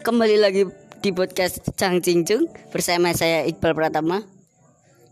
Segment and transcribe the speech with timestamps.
[0.00, 0.64] kembali lagi
[1.04, 4.24] di podcast Cang Cincung bersama saya Iqbal Pratama.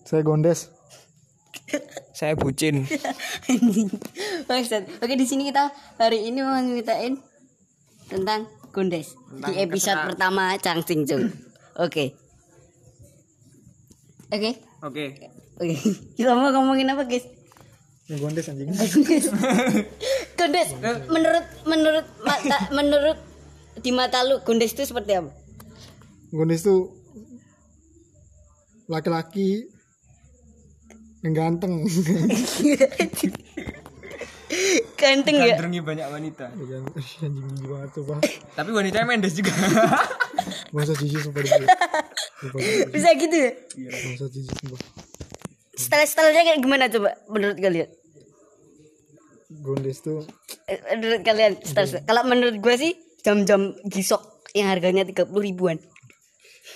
[0.08, 0.72] Saya Gondes.
[2.16, 2.88] Saya bucin.
[5.04, 5.68] Oke di sini kita
[6.00, 7.20] hari ini mau ceritain
[8.08, 9.12] tentang Gondes
[9.44, 11.28] di episode pertama Cang Cincung.
[11.76, 12.16] Oke.
[14.32, 14.56] Oke.
[14.80, 15.04] Oke.
[15.60, 15.74] Oke.
[16.16, 17.28] Kita mau ngomongin apa guys?
[18.08, 18.72] Gondes anjing.
[20.40, 20.68] Gondes.
[21.12, 23.27] Menurut menurut mata menurut
[23.78, 25.30] di mata lu Gondes itu seperti apa?
[26.34, 26.92] Gondes tuh
[28.90, 29.68] laki-laki
[31.22, 31.82] yang ganteng.
[34.98, 35.54] Ganteng ya.
[35.54, 36.50] Gandrungi banyak wanita.
[36.50, 37.62] Anjing
[37.94, 38.20] tuh, Pak.
[38.58, 39.54] Tapi wanitanya mendes juga.
[40.74, 41.42] Masa jijik sumpah.
[42.90, 43.50] Bisa gitu ya?
[43.86, 44.80] Masa jijik sumpah.
[45.78, 47.88] Style-stylenya kayak gimana coba menurut kalian?
[49.62, 50.26] Gondes tuh
[50.68, 54.22] Eh, menurut kalian style kalau menurut gue sih jam-jam gisok
[54.56, 55.78] yang harganya tiga puluh ribuan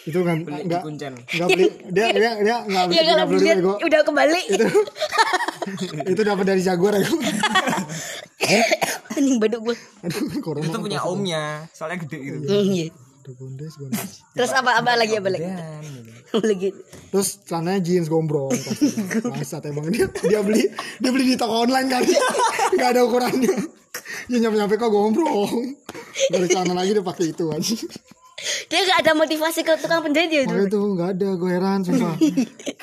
[0.03, 1.15] itu kan enggak Kuncen.
[1.15, 3.87] enggak beli dia dia dia enggak beli ya kalau 30 dilihat ribu ego.
[3.87, 4.67] udah kembali Itu
[6.17, 7.15] itu dapat dari Jaguar ego.
[9.13, 9.77] anjing baduk gue.
[10.65, 11.69] Itu punya omnya.
[11.71, 12.37] Soalnya gede gitu.
[12.51, 12.91] iya
[13.23, 14.27] Aduh, Gondes, Gondes.
[14.35, 16.43] terus apa apa lagi apa lagi gitu.
[16.51, 16.69] lagi
[17.09, 18.51] Terus celananya jeans gombrong.
[19.31, 20.67] Bangsat emang dia dia beli
[20.99, 22.11] dia beli di toko online kali.
[22.73, 23.55] Enggak ada ukurannya.
[24.27, 25.55] Dia nyampe-nyampe kok gombrong.
[26.29, 27.77] Dari celana lagi dia pakai itu aja.
[28.67, 31.79] dia gak ada motivasi ke tukang penjahit ya itu Makanya tuh enggak ada, gue heran
[31.87, 32.15] sumpah.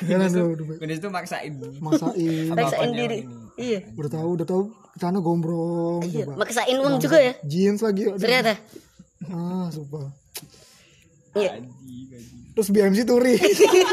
[0.00, 1.52] Heran tuh, Gondes itu maksain.
[1.76, 2.48] maksain.
[2.48, 3.28] maksain diri
[3.60, 4.62] iya Udah tahu, udah tahu
[4.96, 8.08] celana gombrong iya maksain uang juga ya Jeans lagi.
[8.16, 8.56] ternyata
[9.28, 10.08] Ah, sumpah.
[11.38, 11.52] Iya
[12.50, 13.40] Terus BMC Touring.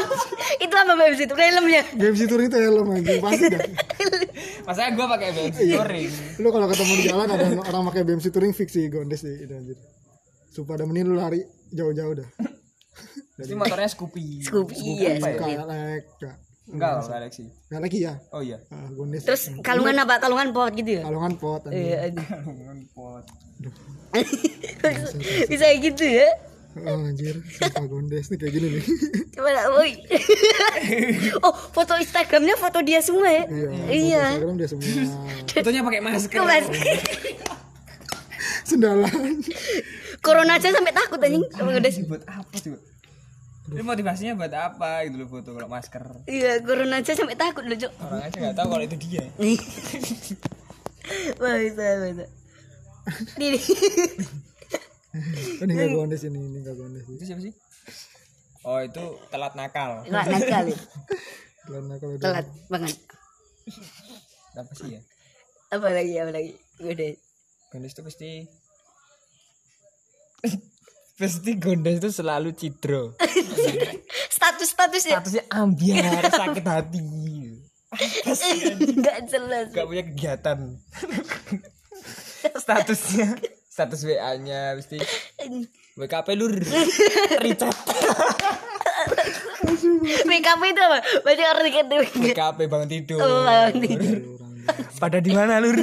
[0.64, 3.60] itu apa mbak itu filmnya BMC Touring itu helm anjing pasti dah.
[4.66, 6.10] Masanya gue pakai BMC touring.
[6.42, 9.52] Lu kalau ketemu di jalan ada orang pakai BMC Touring fix sih gondes sih itu
[9.54, 9.78] anjir.
[10.52, 12.28] Sumpah ada lu lari jauh-jauh dah.
[13.38, 14.42] Jadi motornya Scoopy.
[14.42, 16.34] Scoopy iya Kayak
[16.68, 16.90] enggak.
[16.90, 17.44] Enggak loh, Galaxy.
[17.68, 18.14] Enggak lagi ya.
[18.30, 18.58] Oh iya.
[18.68, 19.22] Ah, gondes.
[19.24, 22.28] terus kalungan apa kalungan pot gitu ya kalungan pot iya anjing.
[22.92, 23.24] Pot.
[25.50, 26.28] bisa gitu ya
[26.78, 28.84] Oh, anjir, sumpah gondes nih kayak gini nih.
[29.34, 29.98] Coba lah, woi.
[31.42, 33.50] oh, foto Instagramnya foto dia semua ya?
[33.50, 33.70] iya.
[33.90, 34.24] Iya.
[34.38, 34.86] foto Instagram dia semua
[35.58, 36.38] Fotonya pakai masker.
[36.38, 36.66] Mas.
[38.62, 39.42] sendalan.
[40.22, 41.42] Corona aja sampai takut anjing.
[41.50, 41.98] Sama Gondes.
[42.06, 42.70] Buat apa sih?
[43.68, 46.00] Ini motivasinya buat apa gitu loh foto kalau masker.
[46.24, 47.92] Iya, corona aja sampai takut loh, Cok.
[48.00, 49.24] Orang aja nggak tahu kalau itu dia.
[51.40, 52.26] Wah, bisa, bisa.
[53.36, 53.60] Ini.
[55.64, 57.04] Ini enggak gondes ini, ini enggak gondes.
[57.04, 57.52] Itu siapa sih?
[58.64, 60.00] Oh itu telat nakal.
[60.08, 60.78] Telat nakal ya.
[61.68, 62.96] Karena kalau udah Telat banget.
[64.56, 65.00] Apa sih ya?
[65.76, 66.52] Apa lagi, apa lagi?
[66.80, 67.20] Gondes.
[67.68, 68.30] Gondes itu pasti
[71.18, 73.18] pasti Gondes itu selalu cidro.
[74.38, 75.18] Status-status ya?
[75.18, 77.02] Statusnya ambiar, sakit hati.
[78.78, 79.66] Enggak jelas.
[79.74, 80.58] Gak punya kegiatan.
[82.62, 83.34] Statusnya
[83.78, 84.98] status WA-nya pasti
[85.94, 86.54] WKP lur.
[87.42, 87.78] Richard.
[90.26, 90.98] BKP itu apa?
[91.22, 91.86] Berarti orang dikit.
[92.18, 93.18] WKP bangun tidur.
[93.22, 94.18] Oh, bangun tidur.
[94.98, 95.78] Pada di mana lur?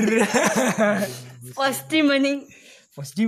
[1.55, 2.43] Pasti mending.
[2.95, 3.23] Pasti.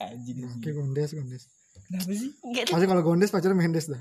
[0.00, 0.48] Anjing.
[0.48, 1.42] Oke, gondes, gondes.
[1.86, 2.30] Kenapa sih?
[2.64, 4.00] Pasti kalau gondes pacarnya Mendes dah.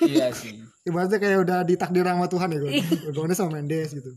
[0.00, 0.62] Iya sih.
[0.88, 2.86] Ibaratnya kayak udah ditakdir sama Tuhan ya gondes.
[3.10, 4.10] gondes sama Mendes gitu.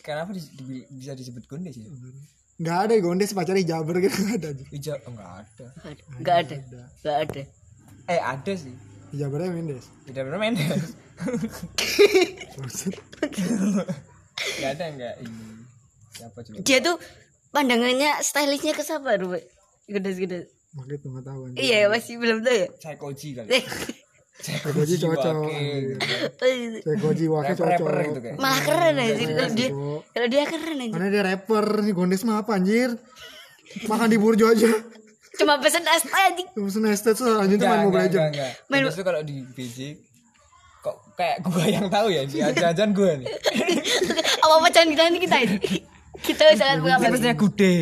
[0.00, 1.88] Kenapa di- di- bisa disebut Gondes ya?
[2.58, 4.48] Enggak ada ya gondes pacarnya Jaber gitu enggak ada.
[4.50, 5.66] Oh, enggak ada.
[6.18, 6.56] Enggak ada.
[6.58, 7.42] Enggak ada.
[8.06, 8.74] Eh ada sih.
[9.10, 9.86] Jabernya Mendes.
[10.04, 10.84] Tidak benar Mendes.
[14.58, 15.44] Enggak ada enggak ini.
[16.12, 16.56] Siapa coba?
[16.60, 16.96] Dia tuh
[17.50, 19.46] pandangannya stylishnya ke siapa, Rube?
[19.86, 20.57] Gondes-gondes.
[21.20, 21.58] Tahu anjir.
[21.58, 22.66] Iya, masih belum tahu ya.
[22.72, 23.50] Psychoji kali.
[23.50, 23.64] Eh,
[24.38, 25.34] Koji cocok.
[25.50, 25.98] Wake.
[26.38, 28.06] Saya Koji wakil Rapper-rapper cocok.
[28.06, 28.36] gitu kayak.
[28.38, 29.68] Malah keren anjir kalau dia.
[29.68, 30.00] cocok.
[30.14, 30.94] Kalau dia keren anjir.
[30.94, 32.90] Karena dia rapper nih gondes mah apa anjir?
[33.84, 34.70] Makan di burjo aja.
[35.34, 36.48] Cuma pesen es teh anjing.
[36.54, 38.30] Pesen estet so anjir tuh main Legends.
[38.30, 38.52] enggak.
[38.70, 39.98] Main- itu kalau di BJ
[40.78, 43.26] kok kayak gua yang tahu ya di ajaran gua nih.
[44.46, 45.58] Apa-apa jangan kita ini kita ini.
[46.18, 47.10] Kita sangat mengapa.
[47.10, 47.74] Terusnya gude.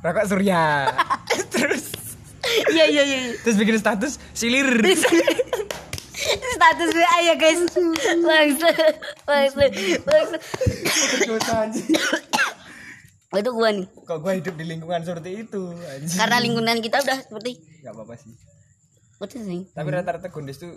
[0.00, 0.88] Rokok surya.
[1.54, 1.84] Terus
[2.50, 3.18] Iya iya iya.
[3.44, 4.66] terus bikin status silir.
[6.56, 7.62] Status WA ya guys.
[8.26, 8.68] Bangsa.
[9.22, 9.56] Bangsa.
[10.02, 10.36] Bangsa.
[13.30, 13.86] Itu gua nih.
[13.86, 16.18] Kok gua hidup di lingkungan seperti itu anjing.
[16.18, 18.32] Karena lingkungan kita udah seperti Gak apa-apa sih.
[19.20, 19.60] Betul sih.
[19.70, 20.74] Tapi rata-rata gondes tuh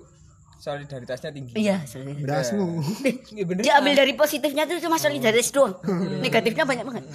[0.61, 1.51] solidaritasnya tinggi.
[1.57, 2.15] Iya, soalnya.
[2.23, 2.79] Dasmu.
[3.33, 3.61] Iya bener.
[3.65, 5.79] Dia ambil dari positifnya tuh cuma solidaritas doang.
[6.21, 7.05] Negatifnya banyak banget.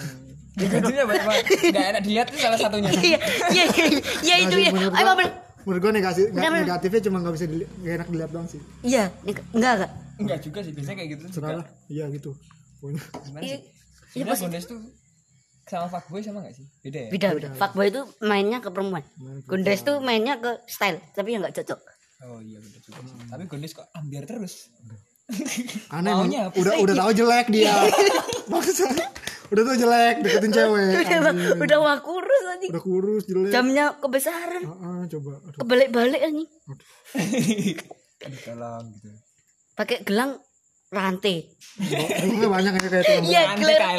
[0.59, 3.19] Negatifnya banyak banget nggak enak dilihat tuh salah satunya Iya,
[3.49, 3.87] iya, iya,
[4.21, 4.71] iya itu ya.
[4.71, 5.31] Ayo, Bang.
[5.61, 6.65] menurut gua negatif nggak- Bener, bener.
[6.67, 9.91] negatifnya cuma nggak bisa dili- nggak enak dilihat doang sih Iya, enggak enggak.
[10.19, 12.31] enggak juga sih biasanya kayak gitu juga salah iya gitu
[12.79, 13.57] gimana Iya,
[14.09, 14.81] sih iya, Gondes tuh
[15.65, 17.49] sama fuckboy sama gak sih beda ya Beda, beda.
[17.55, 19.05] Fuckboy itu mainnya ke perempuan.
[19.45, 21.81] Gondes tuh mainnya ke style, tapi ya enggak cocok.
[22.21, 23.15] oh iya bener juga sih.
[23.27, 24.73] tapi Gondes kok ambiar terus
[25.91, 26.57] aneh Maunya emang.
[26.57, 27.75] udah udah tahu jelek dia
[28.53, 28.89] maksa
[29.49, 31.59] udah tahu jelek deketin cewek Udah anjing.
[31.59, 32.71] udah wah kurus anjing.
[32.71, 34.63] udah kurus jelek Jamnya kebesaran.
[34.63, 36.49] Heeh, coba aduh Kebalik-balik anjing.
[36.67, 36.87] Aduh,
[38.45, 39.09] tolong gitu
[39.75, 40.37] Pakai gelang
[40.89, 41.45] rantai.
[41.79, 43.97] Rumahnya banyak ya kayak tukang Iya, gelang.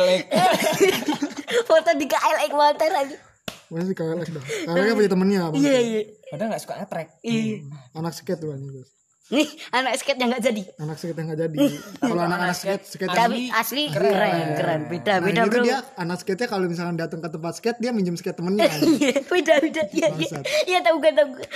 [1.69, 3.21] Foto di KLX Walter anjing.
[3.69, 6.01] Banyak sih KLX dah KLX punya temennya Iya, iya.
[6.27, 7.57] padahal gak suka nge-track Iya.
[7.95, 8.89] anak skate tuh anjing guys
[9.29, 10.61] Nih, anak skate yang enggak jadi.
[10.77, 11.57] anak skate yang nggak jadi
[12.01, 14.81] kalau anak-anak skate skate Tapi asli keren, keren.
[14.89, 15.61] Beda, Nah, beda, Bro.
[15.61, 18.65] dia anak skate-nya kalau misalkan datang ke tempat skate dia minjem skate temennya.
[18.99, 19.81] Iya, beda, beda.
[19.89, 20.39] Iya, iya.
[20.65, 21.29] Iya, tahu gak tahu.
[21.35, 21.47] gak.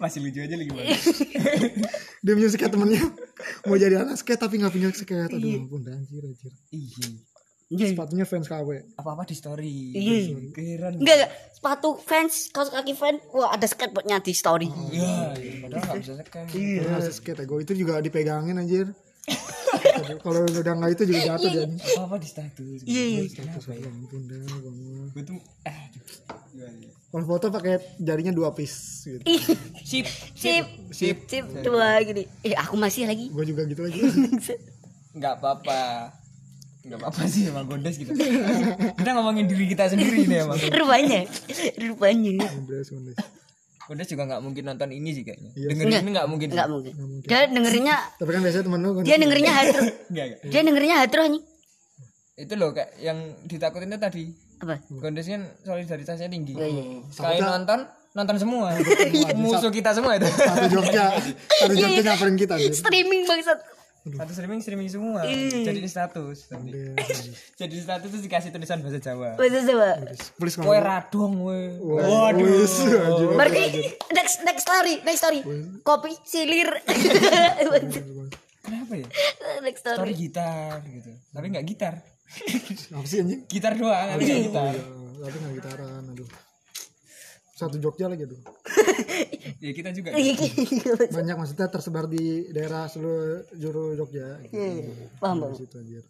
[0.00, 0.88] masih lucu aja lagi gimana
[2.20, 3.02] dia minjem skate temennya
[3.64, 7.08] mau jadi anak skate tapi nggak punya skate aduh ampun anjir anjir iya
[7.70, 7.94] Iya.
[7.94, 8.68] sepatunya fans KW
[8.98, 10.50] apa-apa di story Iya.
[10.50, 11.30] keren Enggak, enggak.
[11.54, 13.22] Sepatu fans, kaos kaki fans.
[13.30, 14.66] Wah, ada skateboardnya di story.
[14.90, 15.54] iya iya.
[15.62, 16.82] padahal gak bisa sekan Iya.
[16.90, 18.90] Masih skate ego itu juga dipegangin anjir.
[20.24, 21.64] Kalau udah nggak itu juga jatuh dia.
[21.94, 23.20] apa-apa di status Iya, iya.
[23.30, 24.40] kenapa ya Ampun dah,
[25.14, 25.78] gue tuh eh?
[27.06, 29.22] Kalau foto pakai jarinya dua piece gitu.
[29.24, 29.42] Ih,
[29.82, 32.26] sip Sip, sip, sip, dua gini.
[32.42, 33.30] Eh, aku masih lagi.
[33.30, 34.02] Gue juga gitu lagi.
[35.18, 35.80] nggak apa-apa
[36.80, 38.08] nggak apa-apa sih emang gondes gitu
[38.94, 41.20] kita ngomongin diri kita sendiri nih emang rupanya,
[41.78, 42.32] rupanya.
[42.40, 43.16] Gondes, gondes.
[43.82, 45.66] gondes juga nggak mungkin nonton ini sih kayaknya Iya.
[45.68, 46.92] dengerin ini nggak mungkin Enggak mungkin.
[47.22, 49.04] Dia dengerinnya, Tapi kan biasanya temen lu gondes.
[49.04, 49.80] dia dengerinnya hatro.
[50.42, 51.42] Dia dengerinnya hatro nih.
[52.38, 54.24] itu loh kayak yang ditakutin itu tadi
[54.58, 54.80] Apa?
[54.90, 57.00] gondes kan solidaritasnya tinggi Iya, iya, iya.
[57.06, 57.78] sekali nonton
[58.10, 58.72] nonton semua
[59.36, 61.12] musuh kita semua itu Satu Jogja,
[61.54, 62.56] satu Iya, Jogja nyamperin kita.
[62.72, 63.60] Streaming bangsat.
[64.02, 65.60] Satu streaming streaming semua Iya.
[65.66, 66.72] jadi status nanti.
[67.60, 69.90] jadi status terus dikasih tulisan bahasa Jawa Bahasa Jawa.
[70.34, 72.64] Please Kowe kalau radong we Waduh.
[73.34, 73.62] Berarti
[74.10, 75.40] next next story, next story.
[75.80, 76.68] Kopi silir.
[78.60, 79.06] kenapa ya
[79.60, 80.12] next story story.
[80.14, 81.94] gitar gitu tapi nggak gitar
[82.92, 83.40] Apa sih anjing?
[83.46, 84.74] gitar doang tapi nggak gitar
[85.20, 86.28] Ya, tapi nggak gitaran, aduh.
[87.60, 88.40] Satu Jogja lagi aduh.
[89.64, 90.16] ya kita juga
[91.12, 94.40] Banyak maksudnya tersebar di daerah seluruh juru Jogja.
[94.48, 94.88] Gitu.
[95.20, 95.44] Paham.
[95.52, 96.04] Di situ anjir.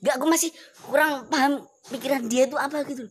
[0.00, 0.52] Gak, aku masih
[0.84, 3.08] kurang paham pikiran dia itu apa gitu.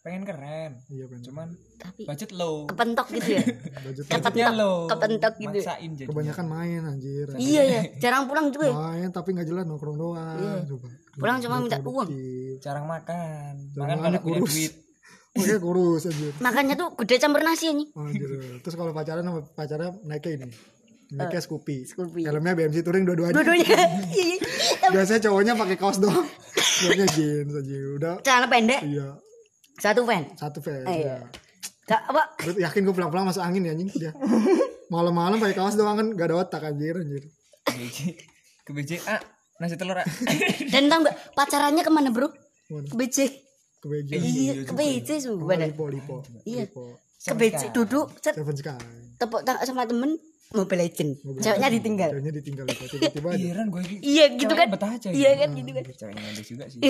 [0.00, 1.16] pengen keren Iya kan.
[1.24, 1.48] cuman
[1.80, 3.44] Tapi budget low kepentok gitu ya.
[3.88, 5.64] Budget budgetnya low kepentok gitu ya.
[5.64, 7.24] maksain jadi kebanyakan main anjir.
[7.40, 8.76] Iya ya, jarang pulang juga ya.
[8.76, 10.36] Main tapi nggak jelas nongkrong doang.
[10.36, 10.68] Iya.
[10.68, 10.86] Coba.
[11.16, 12.08] Pulang cuma minta uang.
[12.60, 14.52] Jarang makan Jarang makan kalau punya kurus.
[14.52, 14.72] duit
[15.34, 16.32] Makanya kurus anjir.
[16.38, 17.88] Makannya tuh gede campur nasi nih.
[17.98, 18.30] Anjir.
[18.62, 20.48] Terus kalau pacaran sama pacarnya naiknya ini.
[21.14, 21.76] Naiknya Scoopy.
[21.76, 22.22] Eh, Scoopy.
[22.26, 23.34] Helmnya BMC Touring dua-duanya.
[23.34, 23.66] Dua-duanya.
[24.14, 24.88] Iya, iya.
[24.94, 26.26] Biasanya cowoknya pakai kaos doang.
[26.54, 27.76] Cowoknya jeans aja.
[27.98, 29.18] Udah Celana pendek, iya
[29.78, 30.22] satu fan.
[30.38, 30.86] satu fans.
[30.86, 31.18] Iya.
[31.18, 31.26] ya.
[31.84, 32.22] Gak apa?
[32.40, 34.12] Gue yakin gue pulang-pulang masuk angin ya anjing dia.
[34.94, 37.26] Malam-malam pakai kaos doang kan gak ada otak anjir anjir.
[37.74, 38.14] BJ
[38.64, 39.20] ke BJ ah
[39.58, 40.06] nasi telur ah
[40.70, 42.30] Dan tau gak pacarannya ke mana bro?
[42.70, 42.86] Mana?
[42.88, 43.18] Ke BC.
[43.84, 44.10] Ke BJ.
[44.16, 45.68] Iya, ke BC Oh, sumpah dah.
[45.68, 46.16] lipo lipo.
[46.42, 46.64] Iya.
[46.64, 46.96] Lipo.
[47.20, 48.80] Ke BC duduk, Seven Sky.
[49.14, 50.16] tepuk tangan sama temen
[50.50, 51.10] Mobile Legend.
[51.36, 52.08] Ceweknya ditinggal.
[52.10, 53.42] Ceweknya ditinggal tiba-tiba ada.
[53.42, 54.68] heran gue Iya gitu kan?
[54.70, 55.82] betah aja Iya kan gitu kan?
[55.84, 56.80] ceweknya ngandes juga sih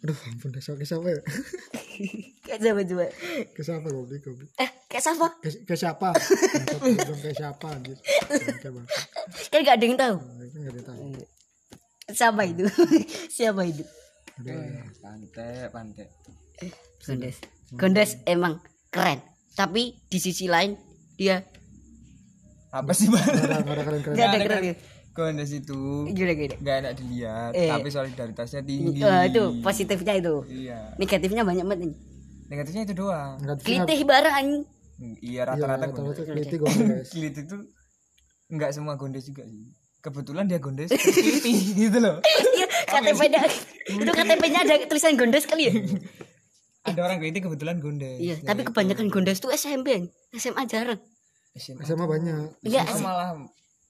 [0.00, 1.20] Aduh ampun deh ke siapa ya?
[2.42, 3.04] Kayak siapa coba?
[3.52, 4.48] Ke siapa goblok goblok.
[4.56, 5.26] Eh, kayak siapa?
[5.36, 6.08] Ke, ke siapa?
[6.80, 7.98] Bangsat, Ke siapa anjir.
[8.00, 8.96] Bangke bangke.
[9.46, 10.16] Kan gak ada yang tahu.
[10.40, 11.00] Itu gak ada yang tahu.
[12.10, 12.64] Siapa itu?
[13.36, 13.84] siapa itu?
[14.42, 16.06] Eh, pantai pantai
[17.00, 17.36] Gondes.
[17.72, 19.20] Gondes emang keren.
[19.50, 20.76] Tapi di sisi lain
[21.14, 21.44] dia
[22.70, 23.26] apa sih bang
[24.10, 24.74] Gak ada keren.
[25.10, 26.54] Gondes itu gila gila.
[26.56, 27.66] nggak enak dilihat Eh.
[27.66, 30.34] tapi solidaritasnya tinggi Eh, itu positifnya itu.
[30.46, 31.94] iya Negatifnya banyak banget nih.
[32.46, 34.62] negatifnya itu doang Kelitih bareng anjing.
[34.98, 37.08] iya Iya, rata-rata rata-rata gondes keliti gue guys.
[37.12, 37.56] kilit itu
[38.50, 39.66] nggak semua gondes juga sih
[40.00, 40.88] kebetulan dia gondes
[41.72, 43.40] gitu loh Iya, KTP-nya
[43.86, 45.72] itu KTP-nya ada tulisan Gondes kali ya?
[46.82, 50.08] ada orang kiliti kebetulan gondes Iya, tapi kebanyakan Gondes tuh SMP.
[50.32, 50.96] SMA jarang.
[51.52, 52.56] SMA SMA banyak.
[52.62, 53.36] Iya, Oh, malah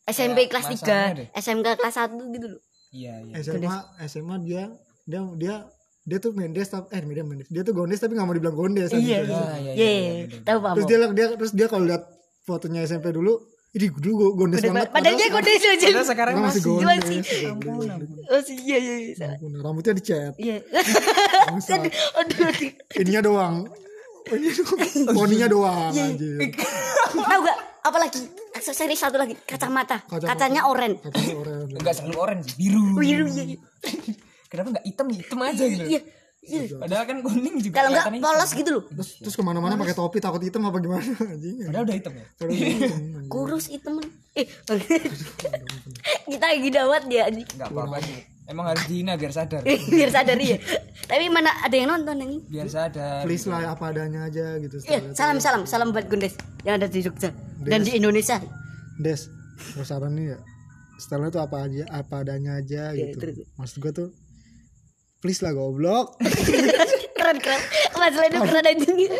[0.04, 2.60] SMP kelas masanya 3, SMK kelas 1 gitu loh.
[2.90, 4.62] iya iya SMA SMA dia
[5.06, 5.54] dia dia
[6.02, 8.90] dia tuh mendes tapi eh dia mendes dia tuh gondes tapi nggak mau dibilang gondes.
[8.90, 9.22] Iya.
[9.22, 9.90] Ah, iya, Iya,
[10.26, 12.02] iya, tahu Pak terus dia dia terus dia kalau lihat
[12.42, 13.38] fotonya SMP dulu
[13.70, 14.90] Ini dulu gue gondes banget.
[14.90, 15.86] Padahal dia Gondes aja.
[15.86, 16.72] Padahal sekarang Nah, masih masih.
[16.74, 17.22] Gimana gondes.
[17.22, 17.46] sih?
[17.46, 18.18] Ampun, ampun.
[18.26, 19.26] Oh sih, iya iya iya.
[19.30, 20.34] Ampun, Rambutnya dicat.
[20.34, 20.56] Iya.
[22.18, 22.50] Aduh.
[22.98, 23.54] Ininya doang.
[25.10, 26.04] Poninya doang Iya.
[26.10, 26.38] anjir.
[27.14, 27.58] Tahu gak?
[27.80, 28.20] Apalagi
[28.52, 30.02] aksesoris satu lagi kacamata.
[30.04, 30.28] Kacamata.
[30.28, 30.98] Kacanya oranye.
[31.00, 31.60] Katanya orang.
[31.70, 32.82] Enggak selalu orange, biru.
[32.98, 33.54] Biru iya.
[33.54, 33.58] iya.
[34.50, 35.84] Kenapa enggak hitam hitam aja gitu?
[35.88, 36.00] Iya.
[36.40, 36.76] Iya.
[36.76, 37.74] Padahal kan kuning juga.
[37.80, 38.82] Kalau enggak polos gitu loh.
[38.88, 41.56] Terus, terus ke mana-mana pakai topi takut hitam apa gimana anjing.
[41.68, 42.24] Padahal udah hitam ya.
[42.36, 43.28] Padahal hitam, anjing.
[43.28, 43.94] Kurus hitam.
[44.34, 44.46] Eh.
[46.30, 47.46] Kita lagi dawat dia anjing.
[47.56, 48.18] Enggak apa-apa sih.
[48.50, 49.62] Emang harus dihina biar sadar.
[49.62, 50.58] Biar sadar ya.
[51.06, 52.42] Tapi mana ada yang nonton anjing?
[52.50, 53.22] Biar sadar.
[53.22, 54.82] Please lah apa adanya aja gitu.
[54.90, 56.34] Iya, salam salam salam buat Gondes
[56.66, 57.30] yang ada di Jogja
[57.62, 58.42] dan di Indonesia.
[58.98, 59.30] Des,
[59.76, 60.38] gue saran nih ya.
[61.00, 63.32] Stylenya tuh apa aja, apa adanya aja Iya, gitu.
[63.56, 64.08] Maksud gue tuh,
[65.20, 66.16] please lah goblok.
[67.18, 67.60] keren keren.
[67.94, 69.12] Masalah itu keren anjing.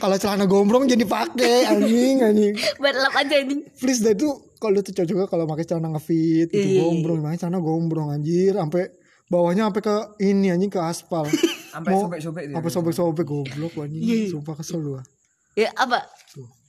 [0.00, 2.54] Kalau celana gombrong jadi pakai anjing anjing.
[2.80, 3.60] Buat lap aja anjing.
[3.76, 6.82] Please dah itu kalau tuh cocoknya kalau pakai celana ngefit itu Iya.
[6.82, 8.88] gombrong, makanya celana gombrong anjir sampai
[9.28, 11.28] bawahnya sampai ke ini anjing ke aspal.
[11.68, 12.54] Sampai sobek-sobek dia.
[12.56, 14.00] Sampai sobek-sobek goblok anjing.
[14.00, 14.32] Iya.
[14.32, 15.04] Sumpah kesel gua.
[15.52, 16.00] Ya apa?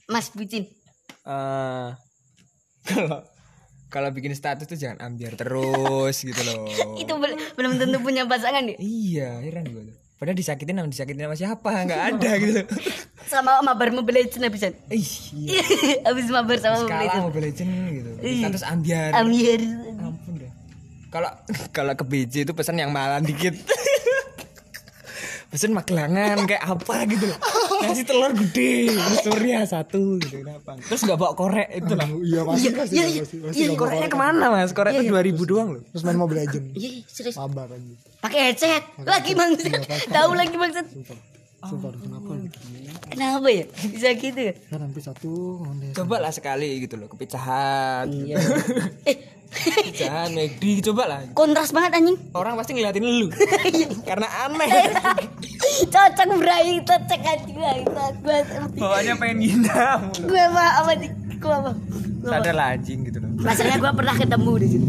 [0.06, 0.68] Mas bucin.
[1.24, 1.88] Eh,
[2.90, 3.24] kalau
[3.90, 6.64] kalau bikin status tuh jangan ambiar terus gitu loh.
[7.02, 8.76] Itu bel- belum tentu punya pasangan ya.
[8.78, 9.96] Iya, heran gue tuh.
[10.14, 11.70] Padahal disakitin sama disakitin sama siapa?
[11.80, 12.60] Enggak ada gitu.
[13.24, 14.72] Sama mabar Mobile Legends habisan.
[14.88, 15.64] Ih, iya.
[16.06, 17.24] Habis mabar sama Mobile Legends.
[17.24, 18.10] Mobile Legend gitu.
[18.20, 19.10] Status ambiar.
[19.16, 19.60] Amir.
[19.98, 20.52] Ampun deh.
[21.10, 21.30] Kalau
[21.72, 23.56] kalau ke BJ itu pesan yang malam dikit.
[25.50, 27.38] pesan magelangan kayak apa gitu loh.
[27.80, 30.76] Ngasih telur gede, surya satu gitu kenapa?
[30.78, 32.08] Terus nggak bawa korek itu lah.
[32.10, 34.12] Iya pasti Iya, pasti iya, pasti iya, pasti iya, Koreknya korek.
[34.12, 34.70] ke mana mas?
[34.70, 35.82] Korek itu 2000 doang loh.
[35.88, 36.64] Terus main Mobile Legend.
[36.72, 37.34] Iya, iya, serius.
[37.34, 37.96] Sabar anjing.
[38.20, 38.84] Pakai headset.
[39.00, 39.64] Lagi maksud.
[40.08, 40.84] Tahu lagi maksud.
[41.60, 41.92] Sumpah.
[41.92, 42.46] Sumpah kenapa lu?
[43.06, 43.64] Kenapa ya?
[43.68, 44.52] Bisa gitu ya?
[44.66, 45.60] Kan hampir satu.
[45.92, 48.08] Coba lah sekali gitu loh, kepicahan.
[48.08, 48.36] Iya.
[49.02, 49.16] Eh,
[49.50, 51.20] Kepicahan, McD, coba lah.
[51.34, 52.14] kontras banget anjing.
[52.30, 53.34] Orang pasti ngeliatin lu.
[54.08, 54.70] Karena aneh.
[55.92, 57.74] Cocok berai, cocok anjing lah.
[58.22, 58.38] Gue
[58.78, 60.00] Bawaannya pengen ngindam.
[60.14, 61.10] gue apa apa nih?
[61.42, 61.70] Gua apa?
[62.22, 63.30] Sadar lah anjing gitu loh.
[63.42, 64.86] Masalahnya gue pernah ketemu di situ.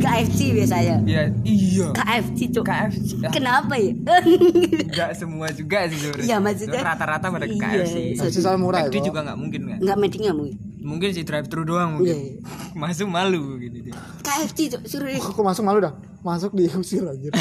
[0.00, 0.96] KFC biasanya.
[1.04, 1.86] Ya, iya.
[1.92, 2.64] KFC cuk.
[2.64, 3.08] KFC.
[3.18, 3.92] Ya, Kenapa ya?
[3.92, 6.24] Enggak semua juga sih sebenarnya.
[6.24, 7.96] Iya, maksudnya- rata-rata pada ke Iya, KFC.
[8.16, 9.06] KFC soal murah ya, McD kok.
[9.06, 9.78] juga nggak mungkin kan.
[9.78, 10.56] Enggak meeting nggak mungkin.
[10.80, 12.10] Mungkin sih drive thru doang mungkin.
[12.10, 12.40] Iya, iya.
[12.80, 13.94] Masuk malu gitu dia.
[14.20, 15.92] KFC cuk, suruh Aku masuk malu dah.
[16.20, 17.32] Masuk diusir anjir.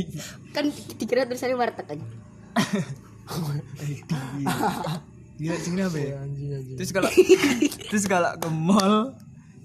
[0.54, 0.64] kan
[0.96, 2.06] dikira tulisannya warteg aja.
[5.34, 6.22] Gila sih kenapa ya?
[6.22, 6.76] anjing anjing.
[6.78, 7.10] Terus kalau
[7.90, 9.18] terus kalau ke mall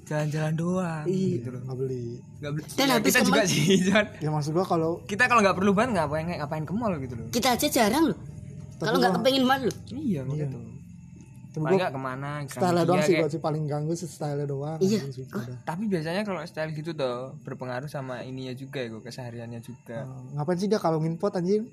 [0.10, 1.62] jalan-jalan doang gitu loh.
[1.62, 2.06] Nggak beli.
[2.39, 2.63] Nggak beli.
[2.72, 4.06] Dan Ya, habis kita juga mall- sih, Jon.
[4.18, 7.28] Ya maksud gua kalau Kita kalau nggak perlu banget ngapain ngapain ke mall gitu loh.
[7.30, 8.18] Kita aja jarang loh.
[8.75, 9.75] Kalau nggak kepengen mal loh.
[9.88, 10.60] Iya, gitu.
[11.50, 12.30] tapi Paling nggak ke mana?
[12.39, 14.78] ke style doang sih kayak- sih paling ganggu sih style doang.
[14.80, 15.01] Iya.
[15.01, 15.58] dah.
[15.66, 20.06] Tapi biasanya kalau style gitu tuh berpengaruh sama ininya juga ya, kesehariannya juga.
[20.06, 21.66] Eh, ngapain sih dia kalungin pot anjing?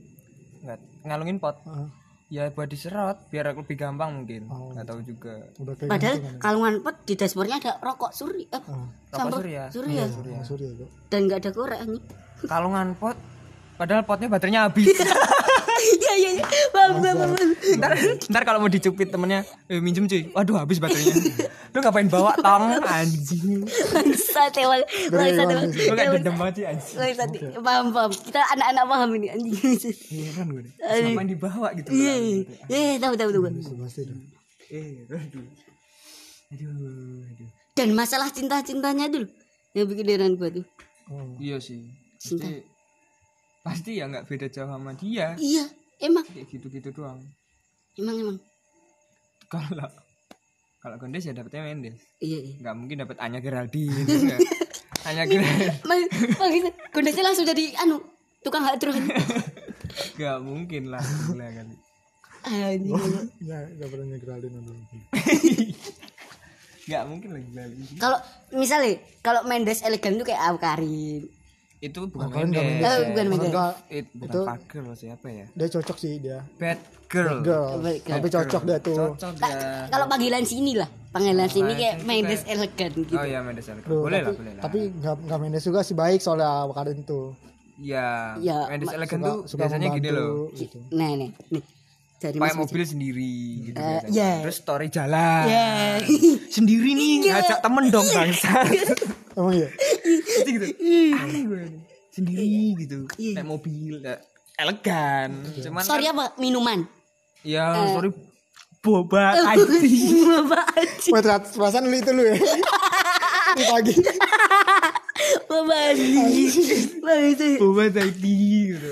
[0.60, 1.60] Nggak ngalungin pot.
[1.62, 1.86] Eh,
[2.26, 4.50] Ya buat diserot biar lebih gampang mungkin.
[4.50, 4.74] Oh.
[4.74, 5.34] Nggak tahu juga.
[5.62, 8.86] udah kayak Padahal gantung, kalungan pot di dashboardnya ada rokok suri, eh, Oh.
[9.08, 9.62] sampel surya.
[9.70, 10.04] surya.
[10.04, 10.88] Oh, Surya gua.
[11.06, 12.02] Dan nggak ada korek anjing.
[12.42, 13.16] Kalungan pot
[13.76, 14.90] padahal potnya baterainya habis.
[15.86, 16.44] Iya iya iya.
[16.68, 17.30] Paham paham
[17.78, 17.90] ntar,
[18.26, 21.14] ntar kalau mau dicupit temennya eh, minjem cuy waduh habis baterainya
[21.70, 23.62] lu ngapain bawa tong anjing
[23.92, 24.82] Bangsat emang.
[25.08, 25.66] Bangsat emang.
[25.70, 27.28] lu kayak dendam banget sih anjing Bangsat.
[27.60, 28.10] Paham paham.
[28.10, 29.54] Kita anak-anak paham ini anjing.
[30.10, 30.72] heran gue deh
[31.06, 32.14] ngapain dibawa gitu Iya.
[32.16, 32.36] iya.
[32.68, 33.42] Eh tahu tahu tahu.
[33.46, 33.52] Dah.
[34.66, 35.46] eh aduh
[36.50, 36.70] aduh
[37.26, 39.28] aduh Dan masalah cinta-cintanya dulu
[39.72, 40.64] yang bikin heran gua tuh.
[41.06, 41.36] Oh.
[41.38, 42.48] iya sih Cinta.
[43.66, 45.66] Pasti ya nggak beda jauh sama dia Iya,
[45.98, 47.18] emang kayak gitu-gitu doang
[47.94, 48.38] emang emang.
[49.46, 49.90] kalau
[50.78, 52.54] kalau Gondes ya dapetnya Mendes Iya iya.
[52.62, 54.38] nggak mungkin dapet Anya Geraldine enggak.
[55.02, 56.02] Anya Geraldine mang,
[56.90, 57.98] kondisinya langsung jadi anu
[58.40, 58.94] tukang hak turun.
[60.16, 61.74] nggak mungkin lah gila kali
[62.46, 62.94] Anjing.
[63.50, 64.72] Ya, enggak pernah nyegralin dulu.
[66.86, 67.74] nggak mungkin kali.
[67.98, 68.18] Kalau
[68.54, 71.26] misalnya kalau Mendes elegan tuh kayak Awkarin.
[71.78, 73.48] Itu bukan Kalian nggak Mendes Eh, bukan Mendes.
[73.48, 75.44] Enggak, It, bukan Itu- Park Girl siapa ya?
[75.46, 76.38] dia cocok sih dia.
[76.56, 77.38] Bad Girl.
[77.40, 77.72] Girl.
[77.78, 78.96] Baik, Tapi cocok dia tuh.
[79.12, 79.86] Cocok ya.
[79.86, 83.14] Kalau panggilan sini lah, panggilan sini kayak itu Mendes kayak- elegan gitu.
[83.14, 83.88] Oh iya Mendes Elegan.
[83.88, 84.62] Boleh tapi, lah, boleh lah.
[84.62, 87.26] Tapi enggak enggak Mendes juga sih baik soalnya Awkarin tuh.
[87.76, 90.48] ya, Ya, Mendes Elegan tuh biasanya gini loh.
[90.50, 90.80] gitu.
[90.90, 91.62] Nah, nih, nih.
[92.16, 94.08] Dari Pakai mobil sendiri gitu Eh, biasanya.
[94.08, 94.30] iya.
[94.40, 95.44] Terus story jalan.
[95.46, 95.68] Ya.
[96.56, 97.32] Sendiri nih, Iya.
[97.36, 98.52] ngajak temen dong bangsa.
[99.36, 99.68] Emang iya?
[99.68, 100.66] Pasti gitu.
[101.12, 101.78] Aneh gue ini.
[102.08, 102.98] Sendiri gitu.
[103.36, 104.00] Naik mobil.
[104.00, 104.16] ya,
[104.56, 105.44] elegan.
[105.54, 106.24] Cuman Sorry kan, apa?
[106.36, 106.88] Minuman.
[107.44, 108.10] ya story
[108.80, 111.10] boba anjing Bapak Aji.
[111.12, 112.34] Ternyata perasaan lu itu lu ya.
[113.52, 113.94] Di pagi.
[115.44, 116.10] Bapak Aji.
[116.98, 117.48] Wah itu.
[117.58, 118.34] boba tadi
[118.68, 118.90] gitu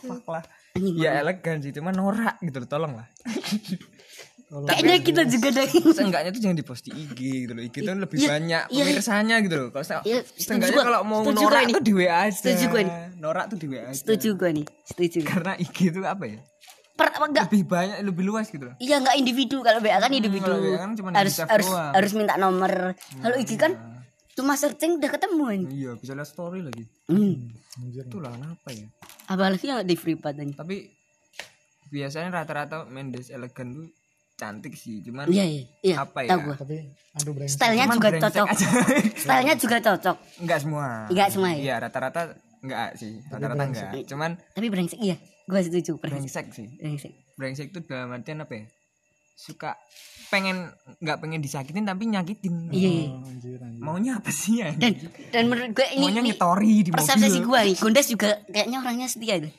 [0.00, 3.06] fuck lah ya elegan sih cuma norak gitu loh tolong lah
[4.50, 5.78] Kayaknya kita juga dari.
[5.78, 8.82] seenggaknya tuh jangan di post di IG gitu loh IG tuh lebih Iya, banyak iya.
[8.82, 12.80] pemirsanya gitu loh kalau setuju seenggaknya kalau mau norak tuh di WA aja Setuju gua
[12.80, 12.92] ini.
[13.16, 14.66] norak tuh di WA aja Setuju gue nih.
[14.84, 15.18] Setuju.
[15.22, 16.42] karena IG tuh apa ya
[16.92, 20.42] Pertama enggak lebih banyak lebih luas gitu loh Iya nggak individu kalau WA kan individu
[20.44, 21.92] kalau WA kan cuma harus harus doang.
[21.94, 22.72] harus minta nomor.
[23.16, 23.72] Kalau IG kan
[24.32, 25.60] cuma searching udah ketemu kan.
[25.68, 27.50] iya bisa lihat story lagi Hmm.
[27.90, 28.86] itulah kenapa ya
[29.26, 30.54] Apalagi yang di free pad aja.
[30.56, 30.90] tapi
[31.88, 33.86] biasanya rata-rata Mendes elegan tuh
[34.36, 35.94] cantik sih cuman Iya iya iya.
[35.98, 36.36] Apa Tahu ya?
[36.42, 36.54] gua.
[36.56, 36.76] Tapi
[37.12, 37.56] aduh brengsek.
[37.56, 38.46] Stylenya Cuman juga cocok.
[39.22, 40.16] Stylenya juga cocok.
[40.40, 41.58] enggak semua Enggak semua ya?
[41.60, 42.20] iya rata-rata
[42.60, 45.16] enggak sih rata-rata enggak cuman Tapi brengsek iya.
[45.44, 46.14] Gua setuju brengsek.
[46.16, 47.12] brengsek sih Brengsek.
[47.34, 48.64] brengsek itu dalam artian apa ya
[49.40, 49.72] suka
[50.28, 50.68] pengen
[50.98, 53.06] nggak pengen disakitin tapi nyakitin Iya iya.
[53.18, 53.80] Anjir, anjir.
[53.80, 57.42] maunya apa sih ya Dan dan menurut gue ini, maunya ini ngetori di persepsi mobil
[57.42, 57.76] gue nih.
[57.78, 59.50] Gondes juga kayaknya orangnya setia itu.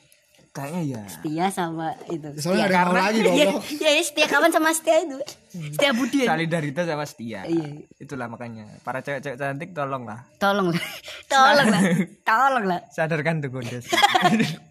[0.49, 2.27] kayaknya ya Setia sama itu.
[2.37, 3.63] Soalnya ada mau lagi Iya, goblok.
[3.73, 5.17] iya, iya, setia kawan sama setia itu.
[5.49, 6.17] Setia budi.
[6.21, 6.27] ya.
[6.29, 7.67] solidaritas sama setia Iya.
[7.97, 10.83] itulah makanya para cewek-cewek cantik tolong lah Tolong lah.
[11.31, 11.81] Tolong lah.
[12.29, 12.79] Tolong lah.
[12.87, 13.87] sadarkan tuh gondes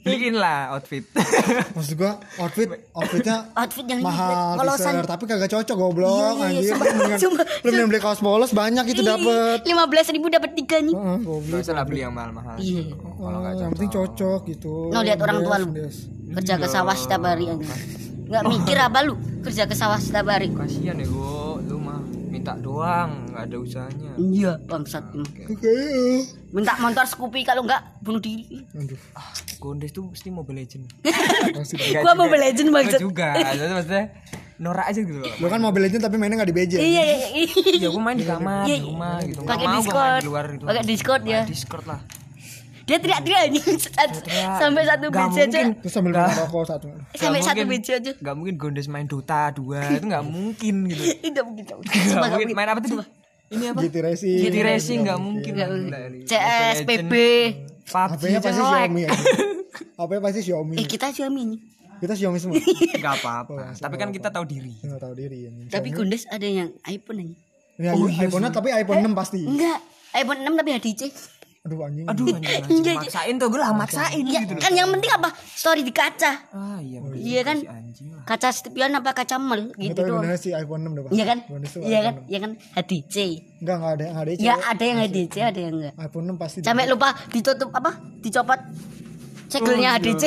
[0.00, 1.04] beliin lah outfit
[1.76, 4.92] Maksud gua outfit outfitnya Outfit yang mahal polosan.
[4.94, 6.74] teaser, tapi kagak cocok goblok Iya, iya, iya,
[7.12, 7.30] anjir.
[7.60, 9.62] Lu mending beli kaos polos banyak itu dapat.
[9.64, 10.90] Lima belas ribu dapat tiga nih.
[10.90, 11.62] Heeh, goblok.
[11.66, 12.94] Lah beli yang mahal-mahal Iya.
[12.94, 14.72] kalau nggak yang penting cocok gitu.
[14.88, 15.66] No lihat orang tua lu.
[16.32, 17.46] Kerja ke sawah setiap hari.
[18.24, 19.14] Nggak mikir apa lu?
[19.40, 20.48] Kerja ke sawah setiap hari.
[20.50, 21.43] kasihan ya mah
[22.44, 25.00] minta doang nggak ada usahanya Iya, bangsat.
[25.16, 25.72] Oke.
[26.52, 28.60] Minta motor Scoopy kalau enggak bunuh diri.
[28.70, 29.00] Aduh,
[29.56, 30.84] gondes tuh mesti Mobile Legend.
[31.56, 32.12] Nggak Gua.
[32.14, 33.00] Mobile Legend, Nggak bangsat.
[33.00, 34.04] juga Jadi maksudnya
[34.54, 36.72] norak aja gitu loh Lu kan Mobile Legends tapi mainnya enggak di BJ.
[36.76, 37.46] Iya, iya, iya.
[37.80, 40.20] ya gue main di kamar Iya, di rumah gitu Nggak Pakai Discord.
[40.20, 41.40] di luar gitu Pakai Discord ya.
[41.48, 42.00] Discord lah
[42.84, 43.64] Dia teriak-teriak anjing
[44.54, 45.44] sampai satu Nggak BC aja.
[45.58, 45.66] mungkin.
[45.80, 46.86] Terus sambil satu.
[47.14, 47.80] Sampai Nggak satu mungkin.
[47.80, 48.12] BC aja.
[48.14, 51.64] Gak mungkin Gondes main Dota 2 Itu gak mungkin gitu Enggak mungkin.
[51.64, 51.96] nggak mungkin.
[52.44, 52.54] Nggak.
[52.54, 53.00] Main apa tuh?
[53.46, 53.80] Ini apa?
[53.80, 54.36] GT Racing.
[54.38, 56.24] GT Racing gak mungkin Nggak mungkin.
[56.24, 57.12] CS, PB.
[57.84, 58.60] PUBG HP-nya pasti.
[58.60, 59.10] Xiaomi ya.
[60.00, 60.74] HP-nya pasti Xiaomi.
[60.76, 61.58] Eh kita Xiaomi nih.
[61.94, 62.54] Kita Xiaomi semua.
[63.04, 65.50] Gak apa-apa Tapi kan kita tahu diri Enggak tahu diri ya.
[65.70, 67.34] Tapi Gondes ada yang iPhone aja.
[67.74, 69.40] Ini Oh, iya iPhone tapi iPhone 6 pasti.
[69.42, 69.78] Enggak,
[70.14, 71.02] iPhone 6 tapi HDC.
[71.64, 72.04] Aduh anjing.
[72.04, 72.92] Aduh anjing, anjing.
[72.92, 75.32] maksain tuh gue lah maksain Iya, gitu kan yang penting apa?
[75.32, 76.52] Story di kaca.
[76.52, 77.16] Ah iya bener.
[77.16, 77.56] Iya kan?
[77.56, 79.36] Si anjing lah Kaca spion apa kaca
[79.72, 80.36] Nggak gitu tahu doang.
[80.36, 81.16] Sih iPhone 6 udah pasti.
[81.16, 81.38] Iya kan?
[81.48, 82.14] Indonesia Iya kan?
[82.28, 82.50] Iya kan?
[82.76, 83.16] HDC.
[83.16, 83.62] 6.
[83.64, 85.94] Enggak enggak ada enggak ada Ya ada yang HDC, ada yang enggak.
[85.96, 86.58] iPhone 6 pasti.
[86.60, 87.90] Sampai lupa ditutup apa?
[88.20, 88.60] Dicopot
[89.48, 90.22] segelnya HDC.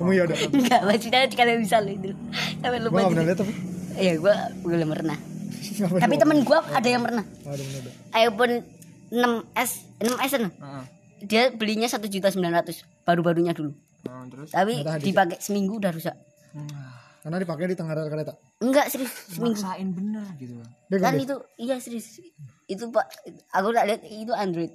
[0.00, 0.34] Kamu ya ada.
[0.48, 2.08] Enggak, maksudnya kalian bisa loh itu.
[2.56, 2.96] Sampai lupa.
[2.96, 3.52] enggak pernah lihat tapi.
[4.00, 5.18] Iya, gua belum pernah.
[5.76, 6.00] Nggak.
[6.00, 7.24] Tapi temen gua ada yang pernah.
[7.44, 7.90] Ada ada.
[8.16, 8.79] iPhone
[9.10, 10.44] 6s 6s kan?
[10.48, 10.84] Heeh.
[11.20, 13.74] Dia belinya satu juta sembilan ratus baru-barunya dulu.
[14.08, 16.16] Oh, Terus Tapi dipakai seminggu udah rusak.
[17.20, 18.32] Karena dipakai di tengah rel kereta.
[18.64, 19.60] Enggak serius seminggu.
[19.60, 20.56] maksain bener gitu
[20.88, 21.24] Dia Kan gede.
[21.28, 22.16] itu iya serius.
[22.64, 23.04] Itu Pak
[23.52, 24.72] aku tak lihat itu Android.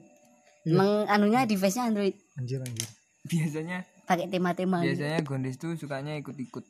[0.61, 0.77] Iya.
[0.77, 2.13] Emang anunya device-nya Android.
[2.37, 2.89] Anjir anjir.
[3.25, 4.85] Biasanya Pakai tema-tema.
[4.85, 5.01] gitu.
[5.01, 6.61] Biasanya Gondes tuh sukanya ikut-ikut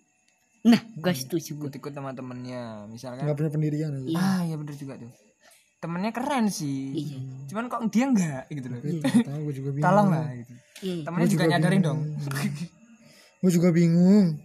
[0.66, 1.64] Nah, gua setuju gua.
[1.68, 4.08] Ikut-ikut sama temennya Misalkan Enggak punya pendirian aja.
[4.16, 5.12] Ah iya bener juga tuh
[5.78, 6.96] Temennya keren sih
[7.46, 9.86] Cuman kok dia enggak gitu loh Nggak Tahu gue juga bingung.
[9.86, 10.96] Tolong lah gitu Iya.
[11.04, 12.00] Temennya juga nyadarin dong
[13.42, 14.42] Gue juga bingung.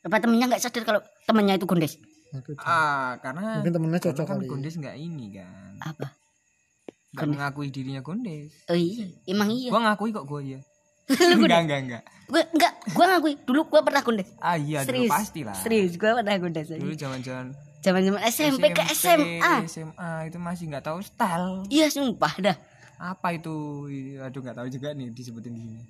[0.00, 1.98] Apa temennya nggak sadar kalau temennya itu gondes?
[2.58, 4.46] Ah karena Mungkin temennya karena cocok kan kali.
[4.46, 6.06] Gondes enggak ini kan Apa?
[7.10, 9.68] Enggak mengakui dirinya Gondes Oh iya, emang iya.
[9.68, 10.62] Gua ngakui kok gua iya
[11.34, 14.30] Enggak enggak enggak Gua enggak, gua ngakui dulu gua pernah gondes.
[14.38, 15.10] Ah iya dulu Serius.
[15.10, 16.70] pasti lah Serius, gua pernah gondes.
[16.70, 19.64] Dulu zaman-zaman Zaman-zaman SMP ke SMA.
[19.64, 22.56] SMA itu masih nggak tahu style Iya, sumpah dah.
[23.00, 23.88] apa itu
[24.18, 25.80] aduh nggak tahu juga nih disebutin di sini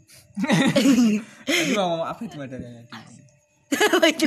[1.74, 2.38] mau ngomong apa itu
[4.08, 4.26] itu?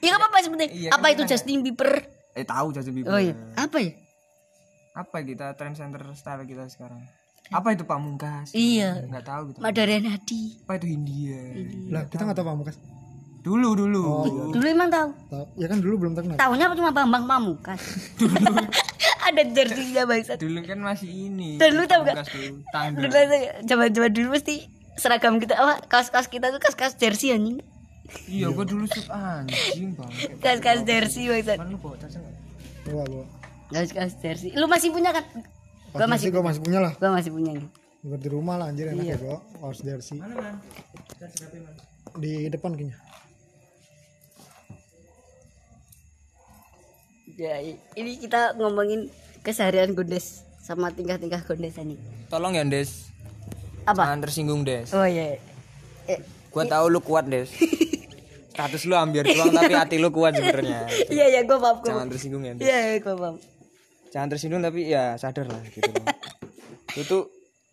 [0.00, 0.74] Ya nggak apa-apa sebenarnya.
[0.74, 2.02] Iya, apa itu Justin Bieber?
[2.34, 3.34] eh tahu Justin Bieber Oh iya.
[3.54, 3.94] Apa ya?
[4.92, 7.02] apa kita trend center style kita sekarang
[7.46, 9.02] apa itu pamungkas Iya.
[9.04, 10.42] nggak tahu gitu Madara Nadi.
[10.62, 11.42] apa itu Hindia
[11.90, 12.76] Lah, kita enggak tahu Pamungkas.
[13.44, 14.02] Dulu dulu
[14.50, 15.12] Dulu emang tahu.
[15.28, 15.44] Tahu.
[15.54, 16.40] Ya kan dulu belum terkenal.
[16.40, 17.80] Tahunya cuma Bambang Pamungkas.
[19.26, 20.36] Ada jersey-nya bangsat.
[20.36, 22.16] dulu kan masih ini Dan lu tahu gak?
[22.16, 23.16] Pamungkas dulu tangga Dulu
[24.08, 24.54] dulu mesti
[24.94, 27.58] seragam kita apa kaos-kaos kita tuh kaos-kaos jersey anjing.
[28.26, 31.56] iya gua dulu suka anjing banget Kaos-kaos jersey bangsat.
[31.56, 32.34] kan lu bawa tas nggak?
[32.86, 33.24] Bawa, bawa.
[33.70, 34.50] Kaos-kaos jersey.
[34.52, 35.24] Lu masih punya kan?
[35.90, 36.92] Gua masih gue masih punya lah.
[36.94, 37.52] gua masih punya.
[38.02, 39.16] Buat di rumah lah anjir enak Iya.
[39.16, 39.36] ya.
[39.58, 40.20] Harus jersey.
[42.14, 42.96] Di depan kayaknya.
[47.34, 47.58] Ya,
[47.98, 49.10] ini kita ngomongin
[49.42, 51.98] keseharian Gondes sama tingkah-tingkah Gondes ini.
[52.30, 53.10] Tolong ya, Des.
[53.84, 54.06] Apa?
[54.06, 54.94] Jangan tersinggung, Des.
[54.94, 55.42] Oh iya.
[56.06, 56.20] Eh,
[56.54, 57.50] Gua tahu lu kuat, Des.
[58.54, 60.86] Status lu hampir doang tapi hati lu kuat sebenarnya.
[61.10, 61.82] iya iya gue paham.
[61.82, 62.62] Jangan tersinggung ya, Des.
[62.62, 63.36] Iya iya gue paham.
[64.14, 66.06] Jangan tersinggung tapi ya sadar lah gitu loh.
[66.94, 67.22] Lu tuh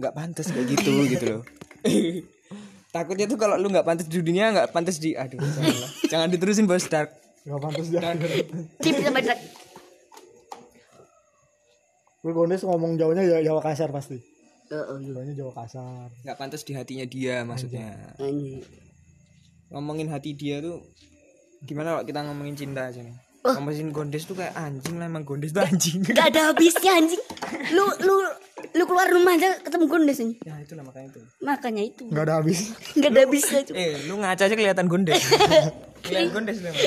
[0.02, 1.42] nggak pantas kayak gitu gitu loh.
[2.98, 5.38] Takutnya tuh kalau lu nggak pantas di dunia nggak pantas di aduh
[6.10, 7.14] jangan diterusin bos dark.
[7.42, 8.02] Gak pantas dia.
[8.86, 9.40] Cip sama Drak.
[12.22, 14.22] Gue Gondes ngomong jauhnya ya Jawa kasar pasti.
[14.70, 14.86] Iya.
[15.02, 16.08] Jawanya Jawa kasar.
[16.22, 18.14] nggak pantas di hatinya dia maksudnya.
[18.22, 18.62] Anjing.
[19.74, 20.86] Ngomongin hati dia tuh
[21.66, 23.18] gimana kalau kita ngomongin cinta aja nih.
[23.42, 26.06] Ngomongin Gondes tuh kayak anjing lah emang Gondes tuh anjing.
[26.14, 27.22] Gak ada habisnya anjing.
[27.74, 28.16] Lu lu
[28.78, 30.38] lu keluar rumah aja ketemu Gondes ini.
[30.46, 31.22] ya itulah makanya itu.
[31.42, 32.04] Makanya itu.
[32.14, 32.60] Gak ada habis.
[33.02, 33.62] Gak ada habisnya.
[33.74, 35.18] Eh, lu ngaca aja kelihatan Gondes.
[36.04, 36.42] lu.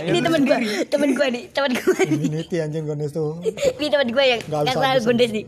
[0.05, 2.15] Ini teman gua, teman gua nih, teman gua nih.
[2.15, 3.39] Infinity anjing Gondes tuh.
[3.79, 4.97] Ini teman gua yang Nggak bisa kenal.
[5.03, 5.47] Gondes nih.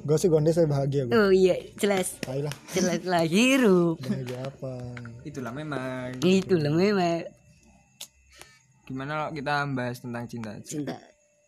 [0.00, 1.12] Gue sih Gondes saya bahagia gue.
[1.12, 2.16] Oh iya, jelas.
[2.24, 2.54] Tai lah.
[2.72, 4.00] Jelas lah hirup.
[4.00, 4.72] Bahagia apa?
[5.22, 6.16] Itulah memang.
[6.24, 7.28] Itu lah memang
[8.88, 10.96] Gimana kalau kita bahas tentang cinta cinta.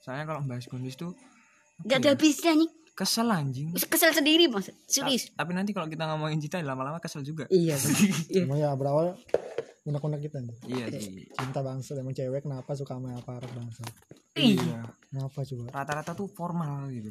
[0.05, 1.16] Soalnya kalau bahas Gondes tuh
[1.83, 2.71] Gak ada habisnya nih.
[2.92, 3.73] kesel anjing.
[3.73, 4.68] Kesel sendiri mas.
[4.85, 5.33] Serius.
[5.33, 7.49] Tapi nanti kalau kita ngomongin cinta lama-lama kesel juga.
[7.49, 7.75] Iya.
[8.31, 8.45] Iya.
[8.45, 9.16] Emang ya berawal
[9.83, 10.57] unek-unek kita nih.
[10.71, 11.27] Iya sih.
[11.35, 13.83] Cinta bangsa emang cewek kenapa suka sama aparat bangsa?
[14.38, 14.87] Iya.
[15.11, 15.64] Kenapa coba?
[15.75, 17.11] Rata-rata tuh formal gitu.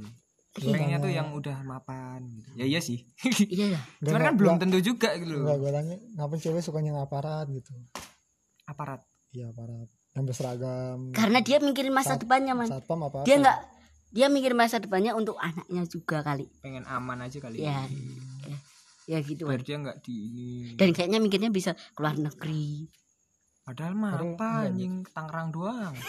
[0.52, 2.50] Pengennya tuh yang udah mapan gitu.
[2.60, 3.08] Ya iya sih.
[3.56, 3.84] Iya lah.
[4.04, 5.64] Cuman kan belum tentu juga gitu Enggak loh.
[5.64, 7.72] gue tanya, ngapain cewek sukanya yang aparat gitu?
[8.68, 9.00] Aparat.
[9.32, 9.88] Iya aparat.
[10.12, 11.16] Yang berseragam.
[11.16, 12.68] Karena dia mikirin masa depannya man.
[12.68, 13.24] Satpam apa?
[13.24, 13.58] Dia nggak
[14.12, 16.44] dia mikir masa depannya untuk anaknya juga kali.
[16.60, 17.64] Pengen aman aja kali.
[17.64, 17.88] Ya.
[18.44, 18.60] Ya,
[19.12, 19.44] ya gitu.
[19.44, 20.48] Biar dia nggak di ini.
[20.80, 22.88] Dan kayaknya mikirnya bisa keluar negeri.
[23.62, 25.96] Padahal mah apa anjing Tangerang doang.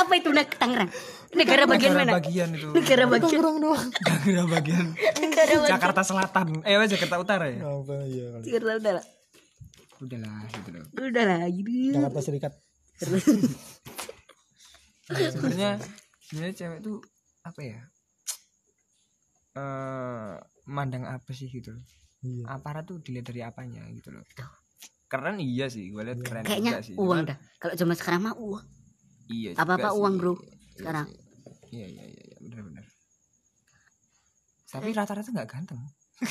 [0.00, 0.88] Apa itu nak Tangerang?
[1.36, 2.16] Negara bagian Negara mana?
[2.16, 2.68] bagian itu.
[2.72, 3.40] Negara bagian.
[3.44, 3.88] Kurang doang.
[4.24, 4.86] Negara bagian.
[5.20, 5.72] Negara bagian.
[5.76, 6.48] Jakarta Selatan.
[6.64, 7.60] Eh apa, Jakarta Utara ya?
[7.60, 8.42] Apa iya kali.
[8.48, 9.04] Jakarta udah lah.
[10.00, 10.84] Udahlah gitu loh.
[10.96, 11.92] Udah lah gitu.
[11.92, 12.52] Jakarta Serikat.
[15.34, 15.76] sebenarnya
[16.24, 16.98] sebenarnya cewek tuh
[17.44, 17.80] apa ya
[19.54, 20.34] eh
[20.66, 21.84] mandang apa sih gitu loh
[22.20, 22.48] Iya.
[22.50, 24.24] aparat tuh dilihat dari apanya gitu loh
[25.04, 27.36] keren iya sih gue lihat keren Kayaknya juga sih uang dah.
[27.58, 28.64] Kalau zaman sekarang mah uang.
[29.28, 30.18] iya Apa-apa juga uang, sih.
[30.18, 30.32] Bro.
[30.32, 31.06] Iya Sekarang.
[31.68, 32.84] iya iya iya iya benar benar
[34.66, 35.80] tapi rata-rata nggak ganteng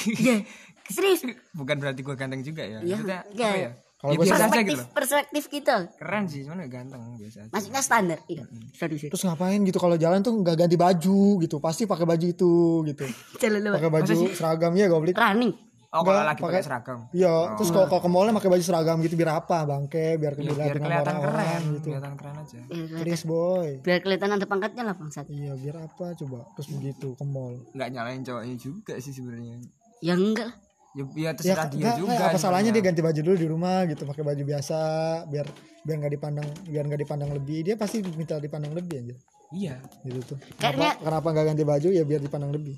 [0.09, 0.43] Iya.
[0.89, 1.21] Serius.
[1.53, 3.45] bukan berarti gue ganteng juga ya Iya, Maksudnya, iya.
[3.45, 3.71] apa ya
[4.03, 5.75] Kalau Ya, biasa aja Perspektif gitu loh perspektif kita.
[5.95, 8.19] keren sih cuman nggak ganteng biasa aja Maksudnya standar.
[8.25, 8.43] Iya.
[8.43, 8.75] Serius.
[8.99, 9.01] serius.
[9.09, 11.55] Terus ngapain gitu kalau jalan tuh nggak ganti baju gitu.
[11.57, 12.51] Pasti pakai baju itu
[12.85, 13.03] gitu.
[13.73, 15.15] Pakai baju seragam ya goblik.
[15.15, 15.55] Running.
[15.89, 19.13] oh kalau lagi pakai seragam Iya, terus kalau kalau ke mallnya pakai baju seragam gitu
[19.13, 19.61] biar apa?
[19.63, 21.85] Bangke, biar Ya, dilihat biar dengan kelihatan orang-orang keren gitu.
[21.85, 23.69] kelihatan keren aja Biar kelihatan, Serius boy.
[23.79, 25.25] biar kelihatan ada pangkatnya lah bangsat.
[25.29, 26.39] Iya, biar apa coba?
[26.51, 27.55] Terus begitu ke mall.
[27.71, 29.55] nggak nyalain cowoknya juga sih sebenarnya
[30.01, 30.49] Ya enggak.
[30.93, 33.47] Ya, ya Ya, terserah dia enggak, juga enggak, apa salahnya dia ganti baju dulu di
[33.47, 34.77] rumah gitu, pakai baju biasa
[35.25, 35.45] biar
[35.81, 37.59] biar nggak dipandang biar nggak dipandang lebih.
[37.63, 39.15] Dia pasti minta dipandang lebih aja.
[39.51, 40.37] iya Gitu tuh.
[40.55, 42.75] Kayaknya- Kenapa, kenapa nggak ganti baju ya biar dipandang lebih?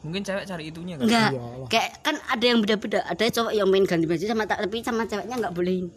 [0.00, 1.30] mungkin cewek cari itunya kan Enggak.
[1.66, 3.00] Kayak kan ada yang beda-beda.
[3.04, 5.88] Ada cowok yang main ganti baju sama tak tapi sama ceweknya enggak bolehin.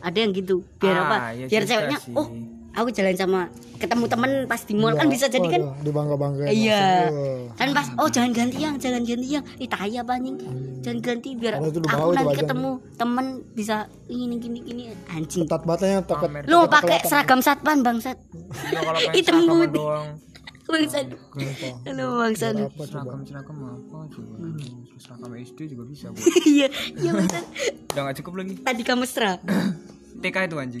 [0.00, 0.64] Ada yang gitu.
[0.76, 1.16] Biar Ah, apa?
[1.30, 2.16] iya Biar ceweknya sih.
[2.16, 2.24] oh,
[2.70, 3.40] aku jalan sama
[3.80, 5.62] ketemu temen pas di mall kan bisa jadi kan.
[5.80, 6.44] di bangga bangga.
[6.52, 7.08] Iya.
[7.56, 9.44] Kan pas oh jangan ganti yang, jangan ganti yang.
[9.56, 10.36] Ih tai apa anjing.
[10.80, 15.48] Jangan ganti biar aku nanti ketemu temen bisa ini gini gini anjing.
[15.48, 15.64] Ketat
[16.04, 16.28] takut.
[16.28, 16.44] Pamer.
[16.44, 18.20] Lu pakai seragam satpan bangsat.
[18.68, 19.68] Iya, kalau pengen Hitam putih.
[19.72, 20.06] doang
[20.70, 21.06] Bangsat.
[21.90, 22.54] Lu bangsat.
[22.54, 22.84] Coba?
[22.86, 24.34] seragam seragam apa coba
[25.00, 26.06] seragam SD juga bisa
[26.46, 27.44] Iya, iya bangsat.
[27.90, 29.40] udah nggak cukup lagi Tadi kamu mesra.
[30.20, 30.80] TK itu anjing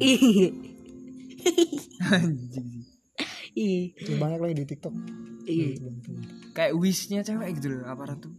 [3.52, 3.80] Iya.
[3.92, 4.94] Itu banyak lagi di TikTok.
[5.42, 5.68] Iya.
[6.50, 8.30] kayak wishnya cewek gitu loh aparat tuh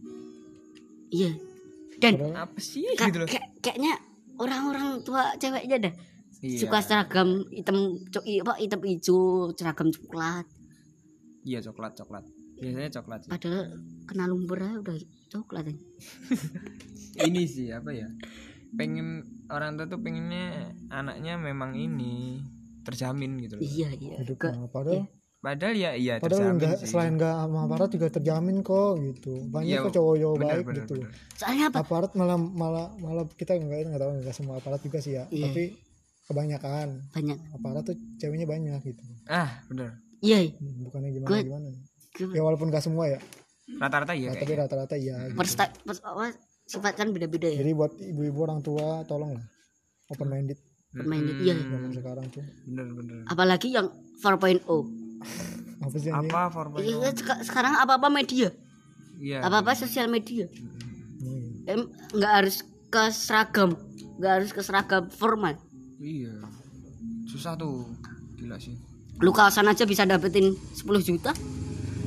[1.08, 1.32] Iya.
[1.98, 3.96] Dan apa sih ka- gitu loh kayak- kayaknya
[4.34, 5.94] orang-orang tua ceweknya dah
[6.38, 6.58] Iya.
[6.58, 9.20] suka seragam hitam cok apa hitam hijau
[9.52, 10.42] seragam coklat
[11.42, 12.24] iya coklat coklat
[12.56, 13.62] biasanya coklat sih padahal
[14.04, 14.96] kena lumpur aja udah
[15.28, 15.76] coklat ya.
[17.26, 18.08] ini sih apa ya
[18.72, 22.40] pengen orang tua tuh pengennya anaknya memang ini
[22.82, 24.66] terjamin gitu loh iya iya Hidupnya.
[24.68, 25.02] Padahal
[25.42, 29.32] padahal ya iya padahal terjamin enggak sih selain enggak sama aparat juga terjamin kok gitu.
[29.50, 30.94] Banyak Iya, kok cowok-cowok baik benar, gitu.
[30.96, 31.10] benar.
[31.34, 35.12] soalnya apa Aparat malah malah malah kita enggak enggak tahu enggak semua aparat juga sih
[35.14, 35.26] ya.
[35.28, 35.50] Iya.
[35.50, 35.64] Tapi
[36.22, 39.02] kebanyakan banyak aparat tuh ceweknya banyak gitu.
[39.26, 40.38] ah bener iya
[40.86, 41.44] Bukannya gimana Good.
[41.50, 41.68] gimana.
[42.12, 42.34] Gimana?
[42.34, 43.18] Ya walaupun enggak semua ya.
[43.72, 45.16] rata-rata iya kayak tapi rata-rata iya.
[45.26, 45.38] gitu.
[45.38, 46.04] Persta- pers-
[46.62, 49.42] sifat kan beda-beda ya Jadi buat ibu-ibu orang tua tolonglah
[50.06, 50.58] open minded.
[50.92, 52.44] Pemain itu iya zaman sekarang tuh.
[52.64, 53.16] Bener bener.
[53.24, 54.60] Apalagi yang 4.0
[55.82, 58.52] apa sih ini apa format Iya, seka- sekarang apa apa media.
[59.18, 59.38] Iya.
[59.40, 60.46] Apa apa sosial media.
[61.18, 61.64] Hmm.
[61.64, 61.80] Em,
[62.12, 63.74] nggak harus ke seragam.
[64.16, 65.58] Nggak harus ke seragam formal.
[65.96, 66.38] Iya.
[67.24, 67.86] Susah tuh.
[68.36, 68.74] Gila sih.
[69.18, 71.30] Lu kawasan aja bisa dapetin 10 juta.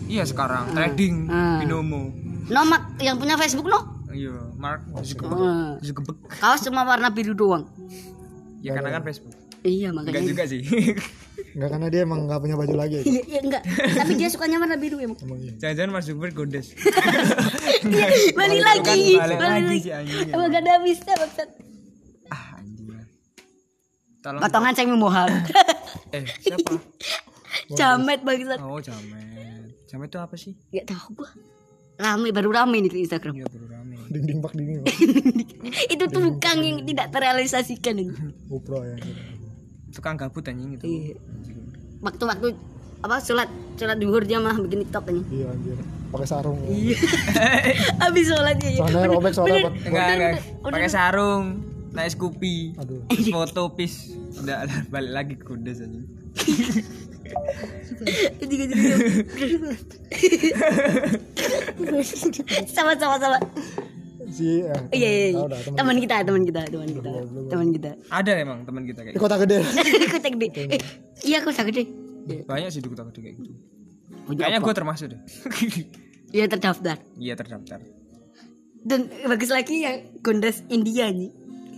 [0.06, 0.72] Iya sekarang.
[0.72, 1.60] Trading Ah.
[1.60, 2.12] binomo.
[2.46, 4.06] Nomak yang punya Facebook no?
[4.08, 4.86] Iya mark.
[5.04, 7.68] Zuckerberg kaos cuma warna biru doang
[8.66, 9.34] ya karena kan Facebook.
[9.66, 10.30] Iya enggak makanya.
[10.30, 10.62] juga sih.
[11.56, 13.00] Enggak karena dia emang nggak punya baju lagi.
[13.08, 13.64] iya iya enggak
[13.96, 15.18] tapi dia sukanya warna biru emang.
[15.24, 15.52] Emang iya.
[15.56, 18.08] jangan-jangan Mas Zuckerberg godes Iya,
[18.40, 19.02] balik lagi.
[19.16, 21.50] balik lagi si anjing emang gak ada habisnya maksud
[22.30, 22.88] ah anjing
[24.20, 24.42] tolong.
[24.44, 25.32] Potongan saya mohon
[26.16, 26.72] eh siapa?
[27.74, 28.60] Jamet bangsat.
[28.62, 29.72] Oh jamet.
[29.88, 30.54] Jamet itu apa sih?
[30.76, 31.30] Nggak tahu gua
[31.96, 34.80] rame baru rame nih di Instagram iya baru rame Dinding pak dinding.
[34.80, 34.96] Pak.
[35.94, 37.96] itu tukang yang tidak terrealisasikan.
[38.50, 38.96] GoPro ya.
[39.90, 41.16] tukang gabut anjing itu Iya.
[42.00, 42.54] waktu-waktu
[42.98, 45.78] apa sholat sholat duhur dia mah bikin tiktok ini Iya anjir.
[46.08, 46.60] Pakai sarung.
[46.66, 46.96] iya
[48.04, 51.44] habis sholatnya ya Soalnya robek soalnya enggak enggak pakai sarung
[51.92, 53.02] naik Scoopy Aduh.
[53.32, 56.06] Foto pis udah balik lagi ke kudes anjing
[62.76, 63.38] sama sama sama.
[64.26, 64.74] Si ya.
[64.92, 65.44] iya iya, iya.
[65.46, 65.78] Dah, teman.
[65.78, 67.10] teman kita teman kita teman kita.
[67.50, 67.92] teman kita.
[68.10, 69.62] Ada emang teman kita kayak Di kota gede.
[70.26, 70.82] tek deh eh,
[71.24, 71.88] iya sakit deh
[72.26, 72.44] gitu.
[72.50, 73.54] banyak sih di kota gede kayak gitu.
[74.34, 75.20] Kayaknya gue termasuk deh.
[76.36, 77.00] Iya terdaftar.
[77.16, 77.80] Iya terdaftar.
[78.84, 81.32] Dan bagus lagi yang gondes India nih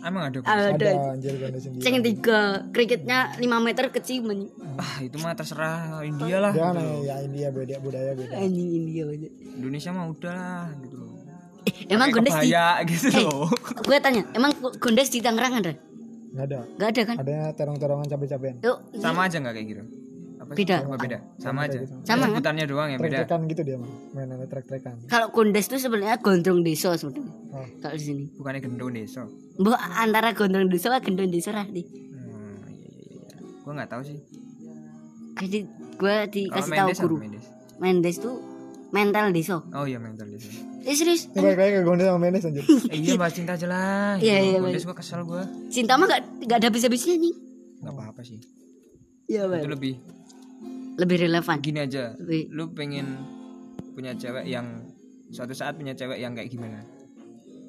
[0.08, 1.84] emang ada ada Ada anjir ganda sendiri.
[1.84, 2.40] yang tiga
[2.70, 4.38] kriketnya 5 meter keciuman
[4.76, 8.34] ah itu mah terserah India lah Dia aneh ya India beda budaya beda.
[8.34, 11.12] anjing India banget Indonesia mah udah lah gitu loh
[11.64, 12.50] eh, emang gondes di
[12.88, 13.48] gitu eh, loh
[13.88, 15.74] gue tanya emang gondes di Tangerang ada
[16.28, 16.60] Enggak ada.
[16.78, 18.56] Gak ada kan Adanya terong-terongan cabai-cabean.
[18.62, 19.84] Yuk, sama aja nggak kayak gitu
[20.38, 20.52] apa?
[20.54, 20.78] Beda.
[20.86, 22.30] Oh, beda sama aja Sama kan?
[22.30, 23.90] sebutannya doang yang beda Trek-trekan gitu dia mah.
[24.14, 24.96] Mainannya trek-trekan.
[25.08, 27.26] kalau gondes itu sebenarnya gondrong desa sebenarnya
[27.58, 27.66] Oh.
[27.82, 28.24] kalau di sini.
[28.38, 29.26] Bukannya gendong desa?
[29.58, 33.90] Bu, antara gondrong desa sama gendong desa lah nih hmm, iya iya iya gue nggak
[33.90, 34.18] tahu sih.
[35.42, 35.60] Jadi
[35.98, 37.16] gue dikasih tahu guru.
[37.26, 37.46] Mendes
[37.82, 38.36] Mendes tuh
[38.94, 39.58] mental desa.
[39.74, 40.50] Oh iya mental desa.
[40.86, 41.28] Eh serius?
[41.34, 42.64] Lagi ke Gondes sama Mendes anjir.
[42.94, 45.42] eh, iya bahas cinta aja lah Iya, iya, Mendes gue kesel gue
[45.74, 47.34] cinta mah gak, gak ada bisa-bisanya nih.
[47.82, 48.40] Nggak apa-apa sih.
[49.28, 49.94] Iya itu lebih
[50.98, 51.58] lebih relevan.
[51.60, 52.14] Gini aja.
[52.22, 53.20] Lebih- lu pengen
[53.98, 54.86] punya cewek yang
[55.34, 56.80] suatu saat punya cewek yang kayak gimana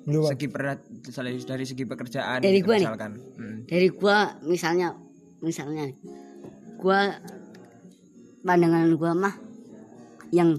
[0.08, 0.30] Lu Pak.
[0.32, 2.82] segi perat dari, dari segi pekerjaan Dari gitu gua nih?
[2.82, 3.58] misalkan Hmm.
[3.64, 4.88] dari gua misalnya
[5.38, 5.96] misalnya nih,
[6.76, 7.00] gua
[8.40, 9.34] pandangan gua mah
[10.30, 10.56] yang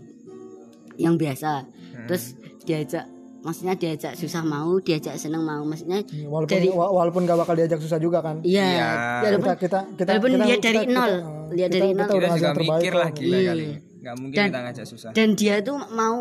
[0.96, 2.06] yang biasa Hmm.
[2.06, 3.06] terus diajak
[3.40, 7.80] maksudnya diajak susah mau diajak seneng mau maksudnya Walaupun dari wa- walaupun gak bakal diajak
[7.80, 8.44] susah juga kan.
[8.44, 8.90] iya Iya.
[9.24, 11.96] walaupun Kita kita kita walaupun kita, lihat dari kita- nol, kita, lihat kita- dari kita
[11.96, 12.10] nol.
[12.10, 13.50] udah kita ngasih juga mikir lah gila Iya.
[13.50, 13.66] kali
[14.00, 16.18] nggak mungkin Dan- kita ngajak susah dan dia tuh mau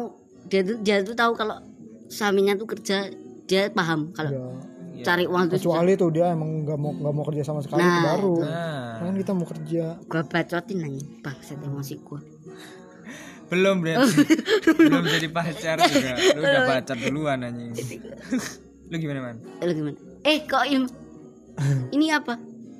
[0.47, 1.57] dia tuh dia tuh tahu kalau
[2.09, 3.09] suaminya tuh kerja
[3.45, 4.33] dia paham kalau
[4.91, 5.05] Ya.
[5.07, 5.79] cari uang tuh susah.
[5.79, 8.35] Kecuali tuh dia emang nggak mau nggak mau kerja sama sekali itu Nah, baru.
[8.43, 8.91] nah.
[8.99, 9.85] Kan kita mau kerja.
[10.03, 12.19] gua bacotin aja bangset emosi gua.
[13.49, 14.27] Belum berarti
[14.69, 16.13] belum jadi pacar juga.
[16.35, 17.73] Lu udah pacar duluan anjing.
[18.91, 19.37] Lu gimana man?
[19.61, 19.97] Eh, lu gimana?
[20.21, 20.85] Eh kok im
[21.95, 22.35] ini apa?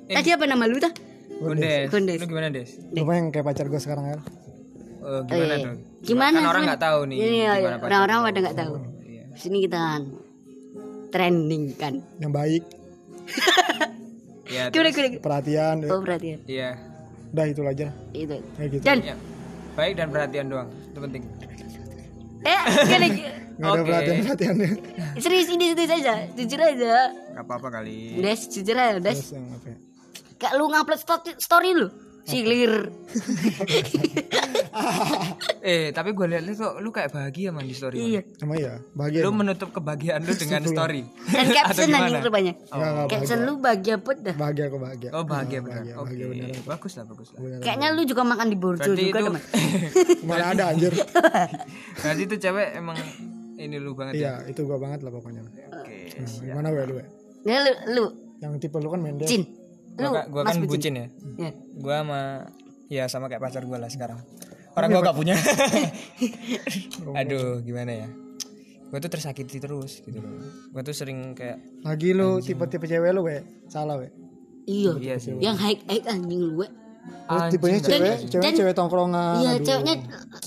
[0.05, 0.91] Tadi apa nama lu tah?
[1.39, 1.87] Gondes.
[1.87, 2.17] Gondes.
[2.17, 2.69] lu gimana des?
[2.91, 4.17] Yang kayak pacar gue sekarang ya.
[4.99, 8.57] Oh, gimana Eh, dong gimana kan orang nggak tahu nih Iya, iya, orang-orang pada nggak
[8.57, 8.73] tahu.
[8.75, 8.88] Iya.
[9.39, 10.03] Sini kita kan
[11.09, 12.63] trending kan Yang baik,
[14.45, 15.75] Iya, gimana terus- gimana perhatian.
[15.77, 15.89] ya.
[15.89, 16.69] oh perhatian iya
[17.29, 17.87] Udah itu aja.
[18.11, 18.83] itu Kayak gitu.
[18.83, 19.15] dan Iya.
[19.73, 21.23] baik dan perhatian doang itu penting
[22.39, 22.61] eh
[22.99, 23.09] gini
[23.59, 23.89] Nggak ada Oke.
[23.89, 24.69] perhatian-perhatiannya.
[25.23, 29.77] serius ini serius aja jujur aja nggak apa-apa kali Des jujur aja apa ya?
[30.37, 31.87] kayak lu ngupload story, story lu
[32.29, 32.93] silir
[35.65, 38.21] eh tapi gue lihat lu kok lu kayak bahagia man di story iya.
[38.39, 39.25] Emang iya, bahagia.
[39.25, 41.01] lu menutup kebahagiaan lu dengan story.
[41.29, 42.53] Dan caption anjing rupanya.
[42.69, 44.35] Enggak, enggak caption lu bahagia put dah.
[44.37, 45.09] Bahagia kok bahagia.
[45.11, 46.13] oh bahagia Nah, bahagia, oke
[46.63, 47.39] bagus lah bagus lah.
[47.59, 49.41] Kayaknya lu juga makan di berarti juga itu teman
[50.29, 50.93] Mana ada anjir.
[51.99, 52.97] berarti itu cewek emang
[53.59, 54.39] ini lu banget ya?
[54.39, 55.43] Iya, itu gua banget lah pokoknya.
[55.43, 56.95] oke Nah, gimana gue lu?
[56.99, 57.05] ya?
[57.43, 58.05] ya lu lu.
[58.39, 59.27] Yang tipe lu kan Mendes.
[59.27, 59.43] Cin
[59.99, 61.07] lu gua, gua mas kan bucin bucin ya.
[61.37, 62.19] Ya gua sama
[62.89, 64.19] ya sama kayak pacar gua lah sekarang.
[64.73, 65.35] Orang gua gak punya.
[67.19, 68.07] Aduh gimana ya?
[68.89, 70.31] Gua tuh tersakiti terus gitu loh.
[70.73, 73.43] Gua tuh sering kayak Lagi lu tipe-tipe cewek lu, we.
[73.67, 74.09] Salah, we.
[74.65, 74.93] iya.
[74.97, 75.37] Iya sih.
[75.37, 76.67] Yang high high anjing lu we.
[77.29, 78.43] Terus tipenya cewek, cewek?
[78.43, 79.37] Dan- cewek tongkrongan.
[79.41, 79.65] iya aduh.
[79.65, 79.95] ceweknya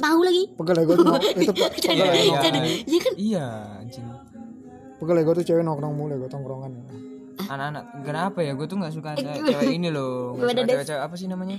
[0.02, 0.44] mau lagi.
[0.58, 1.06] Pegel gue tuh
[1.42, 2.38] itu pe- pegel ya jadi iya
[3.00, 3.14] kan?
[3.14, 3.46] Iya
[3.82, 4.06] anjing.
[4.98, 6.72] Pegel gue tuh cewek nongkrong mulu gue tongkrongan.
[7.38, 8.52] Anak-anak kenapa ya?
[8.52, 10.34] Gue tuh nggak suka cewek, cewek ini loh.
[10.34, 11.58] Nggak suka cewek-cewek apa sih namanya?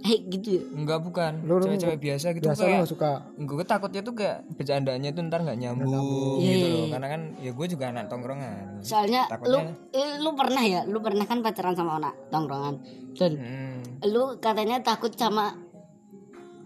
[0.00, 0.62] Eh gitu ya.
[0.72, 1.32] enggak bukan.
[1.44, 3.10] Lu- lu- cewek-cewek biasa gitu biasa lu kayak suka?
[3.36, 6.86] Gue takutnya tuh kayak bercandaannya tuh ntar nggak nyambung gitu loh.
[6.88, 8.80] karena kan ya gue juga anak tongkrongan.
[8.80, 12.74] Soalnya lu Takutnya- eh, lu pernah ya, lu pernah kan pacaran sama anak tongkrongan.
[13.12, 13.76] Dan hmm,
[14.08, 15.52] lu katanya takut sama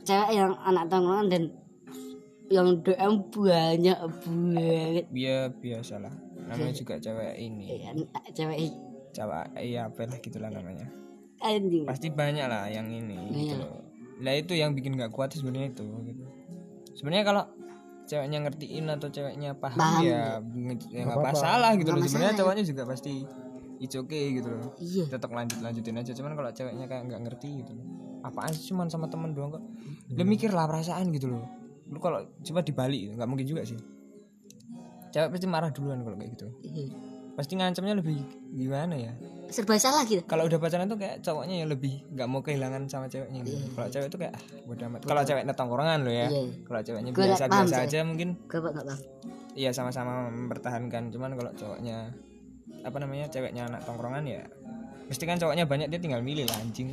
[0.01, 1.43] cewek yang anak tongkrongan dan
[2.52, 5.04] yang DM banyak banget.
[5.16, 6.12] ya biasa lah
[6.44, 7.80] namanya juga cewek ini.
[7.88, 8.59] Anak cewek
[9.16, 10.87] cewek iya apa lah gitulah namanya.
[11.44, 11.85] Anjing.
[11.85, 13.85] pasti banyak lah yang ini gitu loh.
[14.20, 16.24] Lah itu yang bikin nggak kuat sebenarnya itu gitu.
[16.96, 17.44] Sebenarnya kalau
[18.04, 20.04] ceweknya ngertiin atau ceweknya paham, Paham.
[20.04, 20.40] ya
[20.92, 23.24] ya nggak masalah gitu Nggak loh sebenarnya cowoknya juga pasti
[23.80, 24.72] it's okay gitu loh.
[24.76, 25.04] Iya.
[25.09, 26.12] tetap lanjut lanjutin aja.
[26.12, 27.87] Cuman kalau ceweknya kayak nggak ngerti gitu loh.
[28.24, 29.64] Apaan sih cuman sama temen doang kok?
[30.12, 33.77] Lu mikir lah perasaan gitu loh lu kalau coba dibalik nggak mungkin juga sih
[35.11, 36.90] cewek pasti marah duluan kalau kayak gitu Iya.
[37.35, 38.18] pasti ngancamnya lebih
[38.51, 39.12] gimana ya
[39.44, 40.25] Serba salah gitu.
[40.25, 43.70] kalau udah pacaran tuh kayak cowoknya yang lebih nggak mau kehilangan sama ceweknya gitu.
[43.73, 46.42] kalau cewek tuh kayak ah, bodo amat kalau ceweknya tongkrongan lo ya Iya.
[46.64, 47.87] kalau ceweknya Gua biasa paham biasa sih.
[47.87, 48.29] aja mungkin
[49.55, 52.11] iya sama-sama mempertahankan cuman kalau cowoknya
[52.83, 54.42] apa namanya ceweknya anak tongkrongan ya
[55.05, 56.88] mesti kan cowoknya banyak dia tinggal milih lah anjing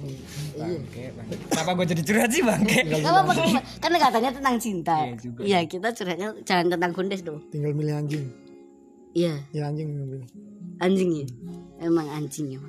[0.59, 1.35] bangke bangke.
[1.47, 3.61] kenapa gue jadi curhat sih bangke apa-apa, gak apa-apa.
[3.79, 4.97] Kan katanya tentang cinta.
[5.07, 5.39] Iya juga.
[5.47, 7.39] Iya, kita curhatnya jangan tentang kundes dong.
[7.49, 8.25] tinggal milih anjing
[9.11, 10.27] Iya, ya anjing yang milih
[10.79, 11.25] anjing ya.
[11.83, 12.59] Emang anjing ya.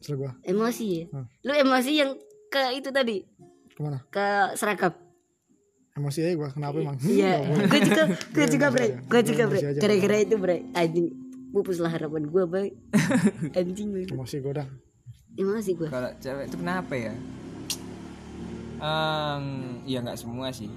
[0.00, 1.04] Terus gua Emosi ya.
[1.10, 1.26] Hmm.
[1.42, 2.10] Lu emosi yang
[2.50, 3.22] ke itu tadi,
[3.74, 4.26] ke mana ke
[4.58, 4.90] seragam.
[5.90, 9.60] emosi aja gua kenapa emang Iya, gue juga, gue juga bre, gue juga bre.
[9.76, 11.06] Gara-gara itu bre, anjing
[11.50, 12.72] pupuslah harapan gue baik.
[13.58, 14.06] Anjing bre.
[14.06, 14.68] emosi gua dah
[15.32, 15.86] Emosi gue.
[15.86, 17.14] kalau cewek itu kenapa ya
[18.78, 19.44] Ehm,
[19.84, 20.72] ya nggak semua sih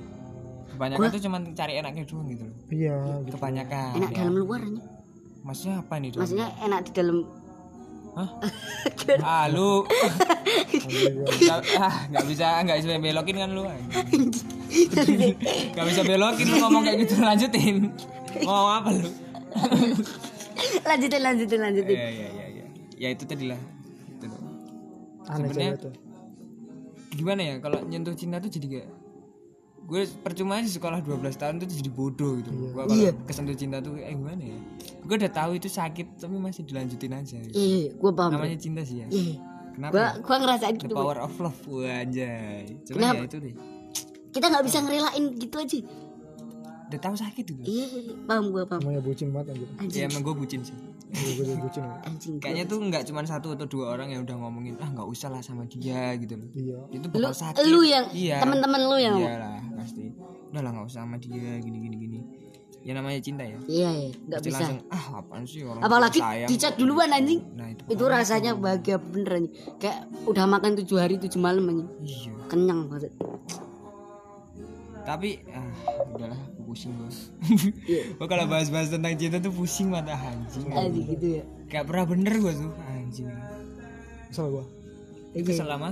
[0.68, 4.18] kebanyakan tuh cuman cari enaknya doang gitu loh iya gitu kebanyakan Enak ya.
[4.20, 4.82] dalam luar aja.
[5.42, 7.18] maksudnya apa nih dong Maksudnya enak di dalam.
[8.14, 8.30] Hah?
[9.26, 9.82] ah lu.
[11.40, 14.32] Nggak- ah nggak bisa nggak bisa belokin kan lu anjing.
[15.72, 17.76] nggak bisa belokin lu ngomong kayak gitu lanjutin
[18.38, 19.10] ngomong apa lu
[20.90, 21.96] lanjutin, lanjutin, lanjutin.
[21.96, 23.60] ya ya ya ya ya itu tadi lah
[24.12, 24.40] Itu loh.
[25.26, 26.02] aneh Sebenarnya-
[27.12, 28.90] gimana ya kalau nyentuh cinta tuh jadi kayak
[29.84, 33.12] gue percuma aja sekolah 12 tahun tuh jadi bodoh gitu gue kalau Iya.
[33.22, 34.58] kesentuh cinta tuh eh gimana ya
[34.98, 38.32] gue udah tahu itu sakit tapi masih dilanjutin aja Iya, gue paham.
[38.34, 39.36] Namanya cinta sih ya Iya.
[39.72, 40.12] kenapa Gue ya?
[40.18, 40.94] gue ngerasain the gitu.
[40.94, 40.98] Bre.
[40.98, 43.14] power of love anjay cuman Kenapa?
[43.14, 43.56] ya itu deh
[44.32, 45.78] Kita nggak bisa ngerelain gitu aja.
[46.94, 47.86] Udah tahu sakit itu Iya,
[48.24, 48.80] paham gue paham.
[48.80, 50.78] namanya bucin banget anjir Anjing, ya emang gue bucin sih
[51.60, 51.94] bucin ya.
[52.04, 52.34] anjing.
[52.38, 55.42] kayaknya tuh nggak cuma satu atau dua orang yang udah ngomongin ah nggak usah lah
[55.42, 59.16] sama dia gitu loh iya itu Lu, bakal sakit lu yang iya teman-teman lu yang.
[59.16, 60.14] iyalah pasti
[60.48, 62.20] udah lah nggak usah sama dia gini gini gini
[62.80, 64.58] ya namanya cinta ya Iya, iya, nggak bisa.
[64.60, 67.40] langsung ah apaan sih orang Apalagi sayang dicat duluan anjing.
[67.54, 69.54] nah itu Itu rasanya bahagia bener anjing.
[69.78, 71.90] Kayak udah makan tujuh hari tujuh malam anjing.
[72.02, 73.16] iya Kenyang banget.
[75.04, 75.68] Tapi ah
[76.10, 77.30] udahlah aku pusing bos
[77.84, 78.04] Iya.
[78.18, 81.44] gua kalau bahas-bahas tentang cinta tuh pusing mata anjing Anjing gitu ya.
[81.68, 83.28] kayak pernah bener gua tuh anjing
[84.28, 84.66] kesel gua
[85.34, 85.92] itu selama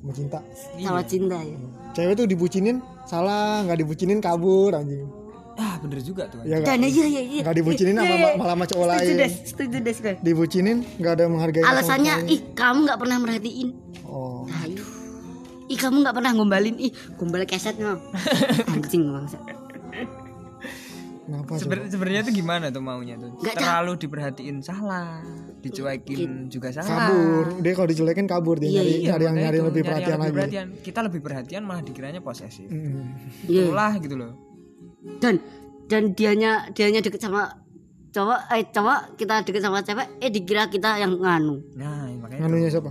[0.00, 0.38] mau cinta
[0.74, 1.56] Sama cinta ya.
[1.92, 5.04] cewek tuh dibucinin salah nggak dibucinin kabur anjing
[5.52, 7.40] ah bener juga tuh ya Dan iya iya iya.
[7.44, 8.34] nggak dibucinin sama Iya, iya.
[8.34, 10.16] malah sama cowok Setuju lain deh, setuju deh sekali.
[10.20, 13.68] dibucinin nggak ada menghargai Alasannya ih kamu nggak pernah merhatiin.
[14.02, 14.61] oh Aduh.
[15.72, 17.96] Ih kamu nggak pernah gombalin ih gombal keset no.
[18.72, 19.40] Anjing bangsa.
[21.22, 25.22] kenapa sih Seber- sebenarnya tuh gimana tuh maunya tuh Nggak terlalu diperhatiin salah
[25.62, 29.64] dicuekin juga salah kabur dia kalau dicuekin kabur dia nyari Iya, nyari yang nyari itu,
[29.64, 30.66] lebih nyari perhatian yang lebih lagi perhatian.
[30.82, 33.06] kita lebih perhatian malah dikiranya posesif Mm.
[33.46, 33.62] Iya.
[33.64, 34.32] itulah gitu loh
[35.18, 35.34] Dan
[35.84, 37.54] dan dianya dianya deket sama
[38.10, 41.62] cowok eh cowok kita deket sama cewek eh dikira kita yang nganu.
[41.74, 42.90] nah makanya nganunya siapa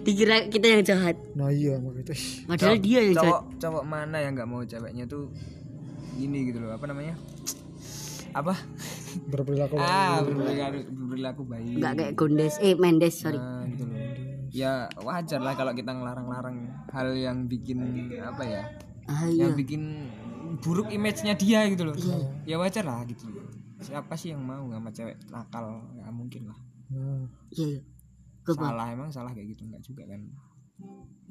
[0.00, 1.16] dikira kita yang jahat.
[1.32, 2.14] nah iya makanya
[2.46, 3.24] Padahal dia yang jahat.
[3.24, 5.32] cowok cowok mana yang nggak mau ceweknya tuh
[6.14, 7.16] gini gitu loh apa namanya
[8.30, 8.54] apa
[9.26, 13.36] berperilaku ah berperilaku, berperilaku baik Enggak kayak Gondes eh Mendes sorry.
[13.36, 13.98] Nah, gitu loh
[14.50, 16.58] ya wajar lah kalau kita ngelarang-larang
[16.88, 17.78] hal yang bikin
[18.18, 18.62] apa ya
[19.06, 19.46] Ah iya.
[19.46, 20.06] yang bikin
[20.58, 21.94] buruk image-nya dia gitu loh
[22.42, 23.26] ya wajar lah gitu
[23.78, 25.64] siapa sih yang mau sama cewek nakal
[25.96, 26.58] nggak mungkin lah
[26.88, 27.66] nah, Iya.
[27.66, 27.80] iya.
[28.52, 28.68] Paham.
[28.68, 30.20] salah emang salah kayak gitu nggak juga kan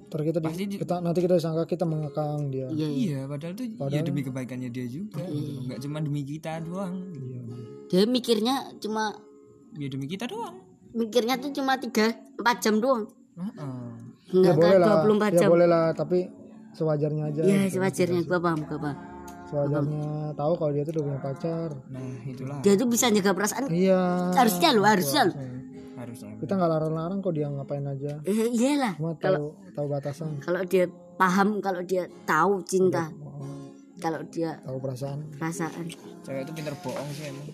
[0.01, 2.87] ntar kita, di- Pasti di- kita nanti kita disangka kita mengekang dia Iya, iya.
[2.89, 5.61] iya padahal tuh ya demi kebaikannya dia juga gitu loh.
[5.65, 7.53] nggak cuma demi kita doang gitu.
[7.89, 9.03] Dia mikirnya cuma
[9.73, 10.57] ya demi kita doang
[10.91, 11.93] mikirnya tuh cuma 3
[12.35, 13.05] 4 jam doang.
[13.35, 13.89] Heeh.
[14.31, 15.49] ya Enggak boleh kan lah 24 ya jam.
[15.49, 16.19] boleh lah tapi
[16.71, 18.97] sewajarnya aja Iya, sewajarnya gua paham, gua paham.
[19.43, 23.69] sewajarnya tahu kalau dia tuh udah punya pacar nah itulah Dia tuh bisa jaga perasaan.
[23.69, 25.33] iya Harusnya lo, harusnya lo.
[25.99, 28.93] Harusnya kita nggak larang-larang kok dia ngapain aja Eh, iyalah.
[28.95, 33.11] cuma tahu tahu batasan Kalau dia paham, kalau dia tahu cinta,
[33.97, 35.85] kalau dia tahu perasaan perasaan.
[36.21, 37.47] cewek itu pinter bohong sih emang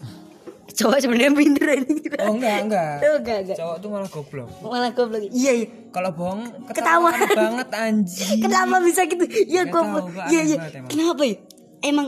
[0.67, 1.93] Cowok sebenarnya pinter ini.
[2.19, 3.55] oh enggak enggak Oh, enggak, enggak.
[3.55, 5.21] cowok tuh malah goblok Malah goblok.
[5.27, 5.67] Iya, iya.
[5.89, 7.09] kalau bohong Ketawa.
[7.09, 9.23] ketawa banget anjing Kenapa bisa gitu?
[9.23, 10.09] Iya, goblok.
[10.25, 10.57] Iya, iya.
[10.83, 11.35] Kenapa ya?
[11.81, 12.07] Emang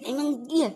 [0.00, 0.70] emang iya.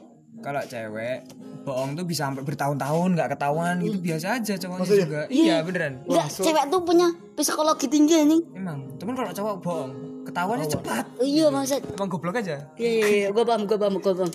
[0.47, 1.27] Kalau cewek
[1.67, 3.83] bohong tuh bisa sampai bertahun-tahun nggak ketahuan.
[3.83, 5.23] Gitu biasa aja cowoknya juga.
[5.27, 5.57] Iya.
[5.67, 6.07] Beneran.
[6.07, 8.43] Enggak, cewek tuh punya psikologi tinggi anjing.
[8.55, 8.95] emang.
[9.03, 9.93] Cuman kalau cowok bohong
[10.23, 11.05] ketahuannya cepat.
[11.19, 11.83] Iya, maksud.
[11.99, 12.63] emang goblok aja.
[12.79, 13.29] Iya, iya, iya.
[13.35, 14.31] Gua paham, gua paham, gua paham.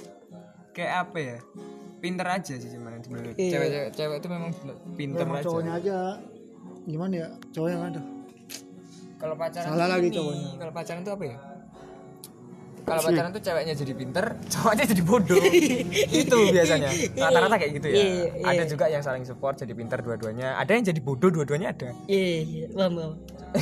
[0.75, 1.37] kayak apa ya?
[2.03, 3.33] Pinter aja sih cuman sebenarnya.
[3.39, 3.51] Iya.
[3.55, 4.51] cewek cewek cewek itu memang
[4.99, 5.43] pinter aja.
[5.47, 5.97] cowoknya aja.
[6.83, 7.27] Gimana ya?
[7.55, 8.01] Cowok yang ada.
[9.21, 10.49] Kalau pacaran Salah lagi cowoknya.
[10.59, 11.37] kalau pacaran tuh apa ya
[12.81, 15.37] kalau pacaran tuh ceweknya jadi pinter cowoknya jadi bodoh
[16.21, 18.45] itu biasanya rata-rata kayak gitu ya Iya, iya.
[18.47, 22.27] ada juga yang saling support jadi pinter dua-duanya ada yang jadi bodoh dua-duanya ada Iya,
[22.41, 23.13] iya, paham, paham.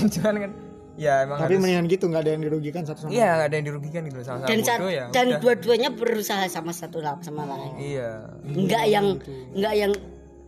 [0.10, 0.52] cuman kan
[0.96, 3.56] ya emang tapi harus mendingan gitu nggak ada yang dirugikan satu sama iya nggak ada
[3.56, 7.44] yang dirugikan gitu sama-sama Dan saat, bodoh ya dan dua-duanya berusaha sama satu lah sama
[7.46, 7.72] lain.
[7.78, 8.10] iya
[8.46, 9.08] Enggak yang
[9.54, 9.92] enggak yang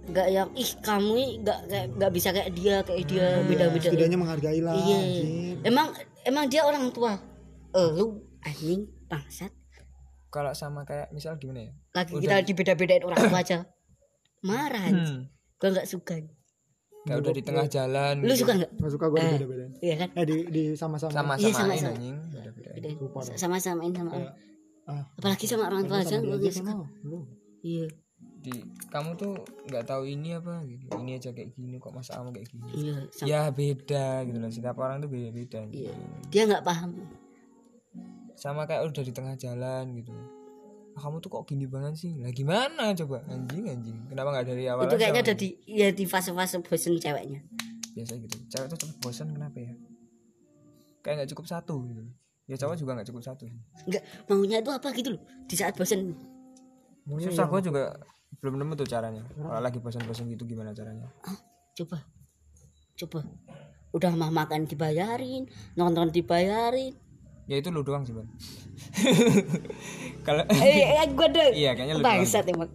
[0.02, 3.86] enggak yang ih kamu kayak enggak bisa kayak dia kayak dia beda-beda.
[3.86, 5.00] setidaknya menghargai lah Iya.
[5.62, 5.88] Emang
[6.22, 7.16] emang dia orang tua.
[7.72, 9.52] Eh, lu anjing bangsat.
[10.28, 13.60] kalau sama kayak misal gimana ya Lagi kita dibeda-bedain orang tua aja.
[14.48, 14.86] Marah.
[14.86, 15.28] anjing.
[15.28, 15.58] hmm.
[15.58, 16.16] Gua enggak suka.
[17.02, 18.42] kayak udah di tengah jalan Lu gitu.
[18.42, 18.72] suka enggak?
[18.74, 19.30] nggak suka gue Eh.
[19.34, 20.10] beda beda Iya kan?
[20.14, 21.92] eh di di sama-sama sama-samain Iya, sama-sama.
[21.92, 22.90] anjing beda-beda Beda.
[23.36, 24.34] Sama-samain sama orang.
[24.84, 26.72] ah Apalagi sama orang tua aja gua enggak suka.
[26.72, 26.86] sama
[27.62, 27.86] Iya.
[28.42, 28.54] di
[28.88, 29.34] kamu tuh
[29.66, 32.96] nggak tahu ini apa gitu ini aja kayak gini kok masa kamu kayak gini Iya.
[33.12, 35.94] sama- ya beda gitu loh setiap orang tuh beda-beda Iya.
[36.28, 36.90] Dia enggak paham.
[38.42, 40.10] Sama kayak udah di tengah jalan gitu.
[40.98, 42.18] Ah, kamu tuh kok gini banget sih?
[42.18, 43.22] Lah gimana coba?
[43.30, 43.98] Anjing anjing.
[44.10, 47.46] Kenapa nggak dari awal Itu kayaknya ada di ya di fase-fase bosen ceweknya.
[47.92, 48.36] biasa gitu.
[48.50, 49.72] Cewek tuh cepet bosan kenapa ya?
[51.06, 52.04] Kayak nggak cukup satu gitu.
[52.50, 53.46] Ya cowok juga nggak cukup satu.
[53.86, 56.18] Enggak maunya itu apa gitu loh di saat bosen.
[57.06, 57.46] susah.
[57.46, 57.94] Gue juga
[58.42, 59.22] belum nemu tuh caranya.
[59.38, 61.06] Kalau lagi bosan-bosan gitu gimana caranya?
[61.28, 61.38] Ah,
[61.78, 62.02] coba.
[62.98, 63.22] Coba.
[63.92, 66.96] Udah mah makan dibayarin nonton dibayarin
[67.50, 68.28] ya itu lu doang sih bang.
[70.28, 71.50] Kalau eh, eh gue deh.
[71.56, 72.70] Iya kayaknya lu doang bangsat emang.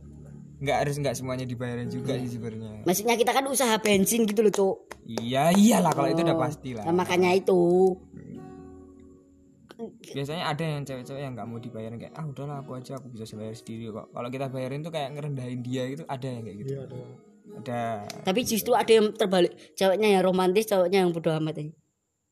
[0.56, 2.82] Nggak harus nggak semuanya dibayarin juga sih sebenarnya.
[2.88, 6.82] Maksudnya kita kan usaha bensin gitu loh cok iya iyalah kalau itu udah pasti lah.
[6.82, 7.94] Nah, makanya itu.
[10.16, 13.28] Biasanya ada yang cewek-cewek yang nggak mau dibayarin kayak ah udahlah aku aja aku bisa
[13.36, 14.10] bayar sendiri kok.
[14.10, 16.72] Kalau kita bayarin tuh kayak ngerendahin dia gitu ada yang kayak gitu.
[16.74, 16.98] Iya ada.
[17.46, 17.82] Ada.
[18.26, 19.52] Tapi justru ada yang terbalik.
[19.78, 21.72] Ceweknya yang romantis cowoknya yang bodoh amat aja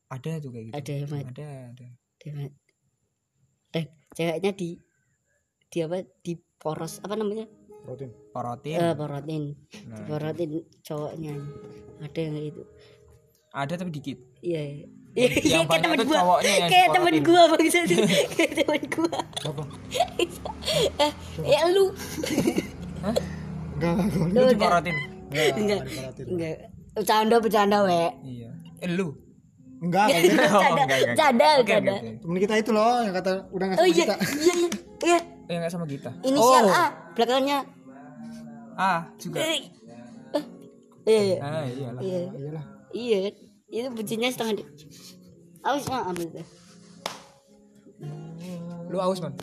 [0.09, 0.75] ada tuh kayak gitu.
[0.77, 1.49] Ada mat ada
[2.33, 2.47] ada
[3.69, 4.69] dan ceweknya di
[5.69, 7.45] di apa di poros apa namanya?
[7.85, 8.75] Rutin porotin.
[8.81, 9.43] Eh porotin.
[9.87, 10.51] Nah, porotin
[10.81, 11.35] cowoknya.
[12.01, 12.63] Ada yang gitu.
[13.55, 14.17] Ada tapi dikit.
[14.43, 14.89] Iya.
[15.15, 16.19] Iya, Yang iya, kayak temen gua.
[16.43, 17.79] Kayak temen gua bangsa
[18.35, 19.17] Kayak temen gua.
[20.99, 21.11] Eh,
[21.47, 21.95] ya lu.
[23.79, 24.27] enggak enggak enggak.
[24.27, 24.51] Lu enggak.
[24.59, 24.95] diporotin?
[25.31, 25.81] Enggak.
[26.19, 26.55] Enggak.
[26.95, 28.03] Bercanda bercanda we.
[28.27, 28.49] iya.
[28.83, 29.24] Eh lu
[29.85, 30.99] enggak enggak Bercanda, Oh, enggak, enggak.
[31.05, 31.93] bercanda, Oke, oke, bercanda.
[31.93, 32.09] oke.
[32.19, 34.69] temen kita itu loh yang kata udah nggak Oh sama iya, kita iya, iya.
[34.97, 36.73] Iya, eh nggak sama kita inisial Oh.
[36.73, 37.57] A, belakangnya
[38.75, 39.61] ah juga Eh,
[40.33, 40.43] eh,
[41.05, 42.19] Iya, ah iyalah iya.
[42.33, 43.19] iyalah Iya,
[43.67, 44.65] itu bucinya setengah
[45.85, 46.47] mah ambil deh.
[48.85, 49.33] lu aus man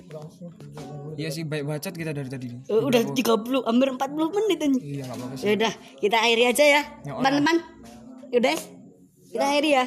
[1.13, 3.19] iya sih baik bacot kita dari tadi Eh, udah 30,
[3.61, 4.79] hampir 40 menit aja.
[4.79, 6.83] iya nggak apa-apa sih Ya udah, kita akhiri aja ya.
[7.03, 7.57] Ya, Teman-teman.
[8.33, 8.57] Udah.
[9.33, 9.85] Kita akhiri ya.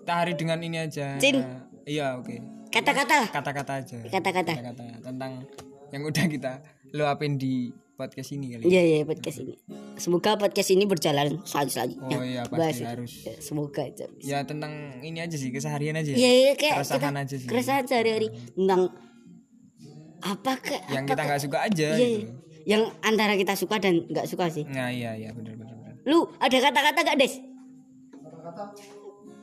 [0.00, 1.44] kita hari dengan ini aja Cin.
[1.84, 3.28] iya oke Kata-kata lah.
[3.30, 4.52] kata-kata aja Kata-kata.
[4.54, 5.32] kata-kata tentang
[5.88, 6.52] yang udah kita
[6.90, 9.56] luapin di podcast ini kali Iya iya podcast ini.
[9.96, 11.96] Semoga podcast ini berjalan selanjutnya.
[12.08, 14.06] oh iya pasti harus Ya, semoga aja.
[14.18, 17.84] ya tentang ini aja sih keseharian aja Iya iya kayak keresahan kita aja sih keresahan
[17.84, 18.92] sehari-hari tentang
[20.18, 22.32] apa ke yang apa kita nggak suka aja Iya, gitu iya.
[22.68, 24.64] Yang antara kita suka dan nggak suka sih.
[24.64, 27.36] nah iya iya benar benar Lu ada kata-kata gak Des?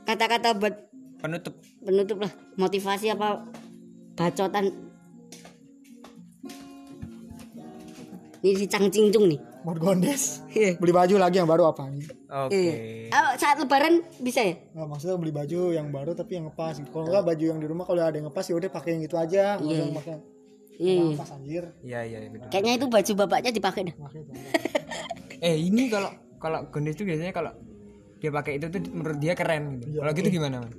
[0.06, 0.76] Kata-kata buat
[1.20, 3.41] penutup penutup lah motivasi apa
[4.14, 4.70] bacotan
[8.45, 10.78] ini si Cang Cingcung nih buat gondes Iya.
[10.78, 13.10] beli baju lagi yang baru apa oke Iya.
[13.10, 16.93] Ah, saat lebaran bisa ya Nggak, maksudnya beli baju yang baru tapi yang ngepas gitu.
[16.93, 19.18] Kalau enggak baju yang di rumah kalau ada yang ngepas ya udah pakai yang gitu
[19.18, 19.58] aja.
[19.58, 20.14] Nggak usah yang pakai
[20.76, 21.14] iya yang iya.
[21.16, 21.64] ngepas anjir.
[21.82, 22.18] iya iya
[22.51, 24.32] kayaknya itu baju bapaknya dipakai dah itu.
[25.47, 27.51] eh ini kalau kalau gondes tuh biasanya kalau
[28.26, 30.74] dia pakai itu tuh menurut dia keren gitu kalau gitu gimana man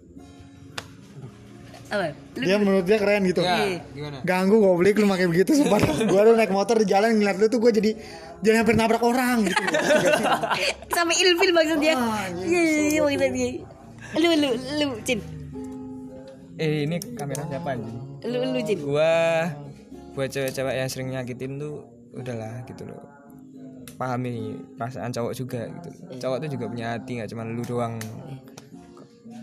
[1.87, 2.11] Apa?
[2.35, 4.19] Lu dia menurut dia keren gitu Ya, gimana?
[4.21, 5.79] ganggu goblok lu pakai begitu sumpah
[6.11, 7.91] gue lu naik motor di jalan ngeliat lu tuh gue jadi
[8.37, 9.55] jadi hampir nabrak orang gitu
[10.97, 11.95] sampai ilfil maksudnya.
[11.95, 13.49] Ah, Iya, iya maksudnya.
[14.13, 15.19] Lu lu lu Cin.
[16.57, 17.97] Eh ini kamera siapa anjing?
[18.25, 18.79] Lu lu Cin.
[18.83, 19.13] Gua
[20.13, 23.01] buat cewek-cewek yang sering nyakitin tuh udahlah gitu loh.
[23.97, 25.89] Pahami perasaan cowok juga gitu.
[26.21, 27.97] Cowok tuh juga punya hati nggak cuma lu doang.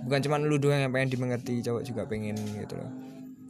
[0.05, 2.91] Bukan cuma lu doang yang pengen dimengerti, cowok juga pengen gitu loh.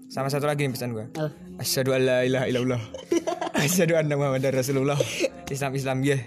[0.08, 1.10] Sama satu lagi nih pesan gua.
[1.18, 1.32] Oh.
[1.58, 2.82] Asyhadu an la ilaha illallah.
[3.66, 5.00] Asyhadu anna Muhammadar Rasulullah.
[5.50, 6.22] Islam Islam ya.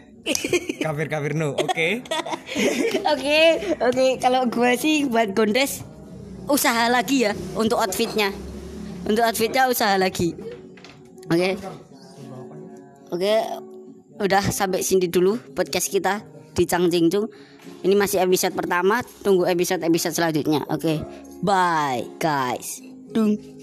[0.83, 1.55] Kafir kafir no.
[1.55, 2.03] Oke.
[3.14, 3.41] Oke,
[3.79, 4.07] oke.
[4.18, 5.87] Kalau gue sih buat Gondes
[6.51, 8.35] usaha lagi ya untuk outfitnya.
[9.07, 10.35] Untuk outfitnya usaha lagi.
[11.31, 11.55] Oke.
[13.14, 13.35] Oke.
[14.16, 16.24] Udah sampai sini dulu podcast kita
[16.56, 17.28] di Cang Jingcung.
[17.84, 19.04] Ini masih episode pertama.
[19.20, 20.64] Tunggu episode episode selanjutnya.
[20.72, 20.98] Oke.
[21.44, 22.80] Bye guys.
[23.12, 23.54] Dung.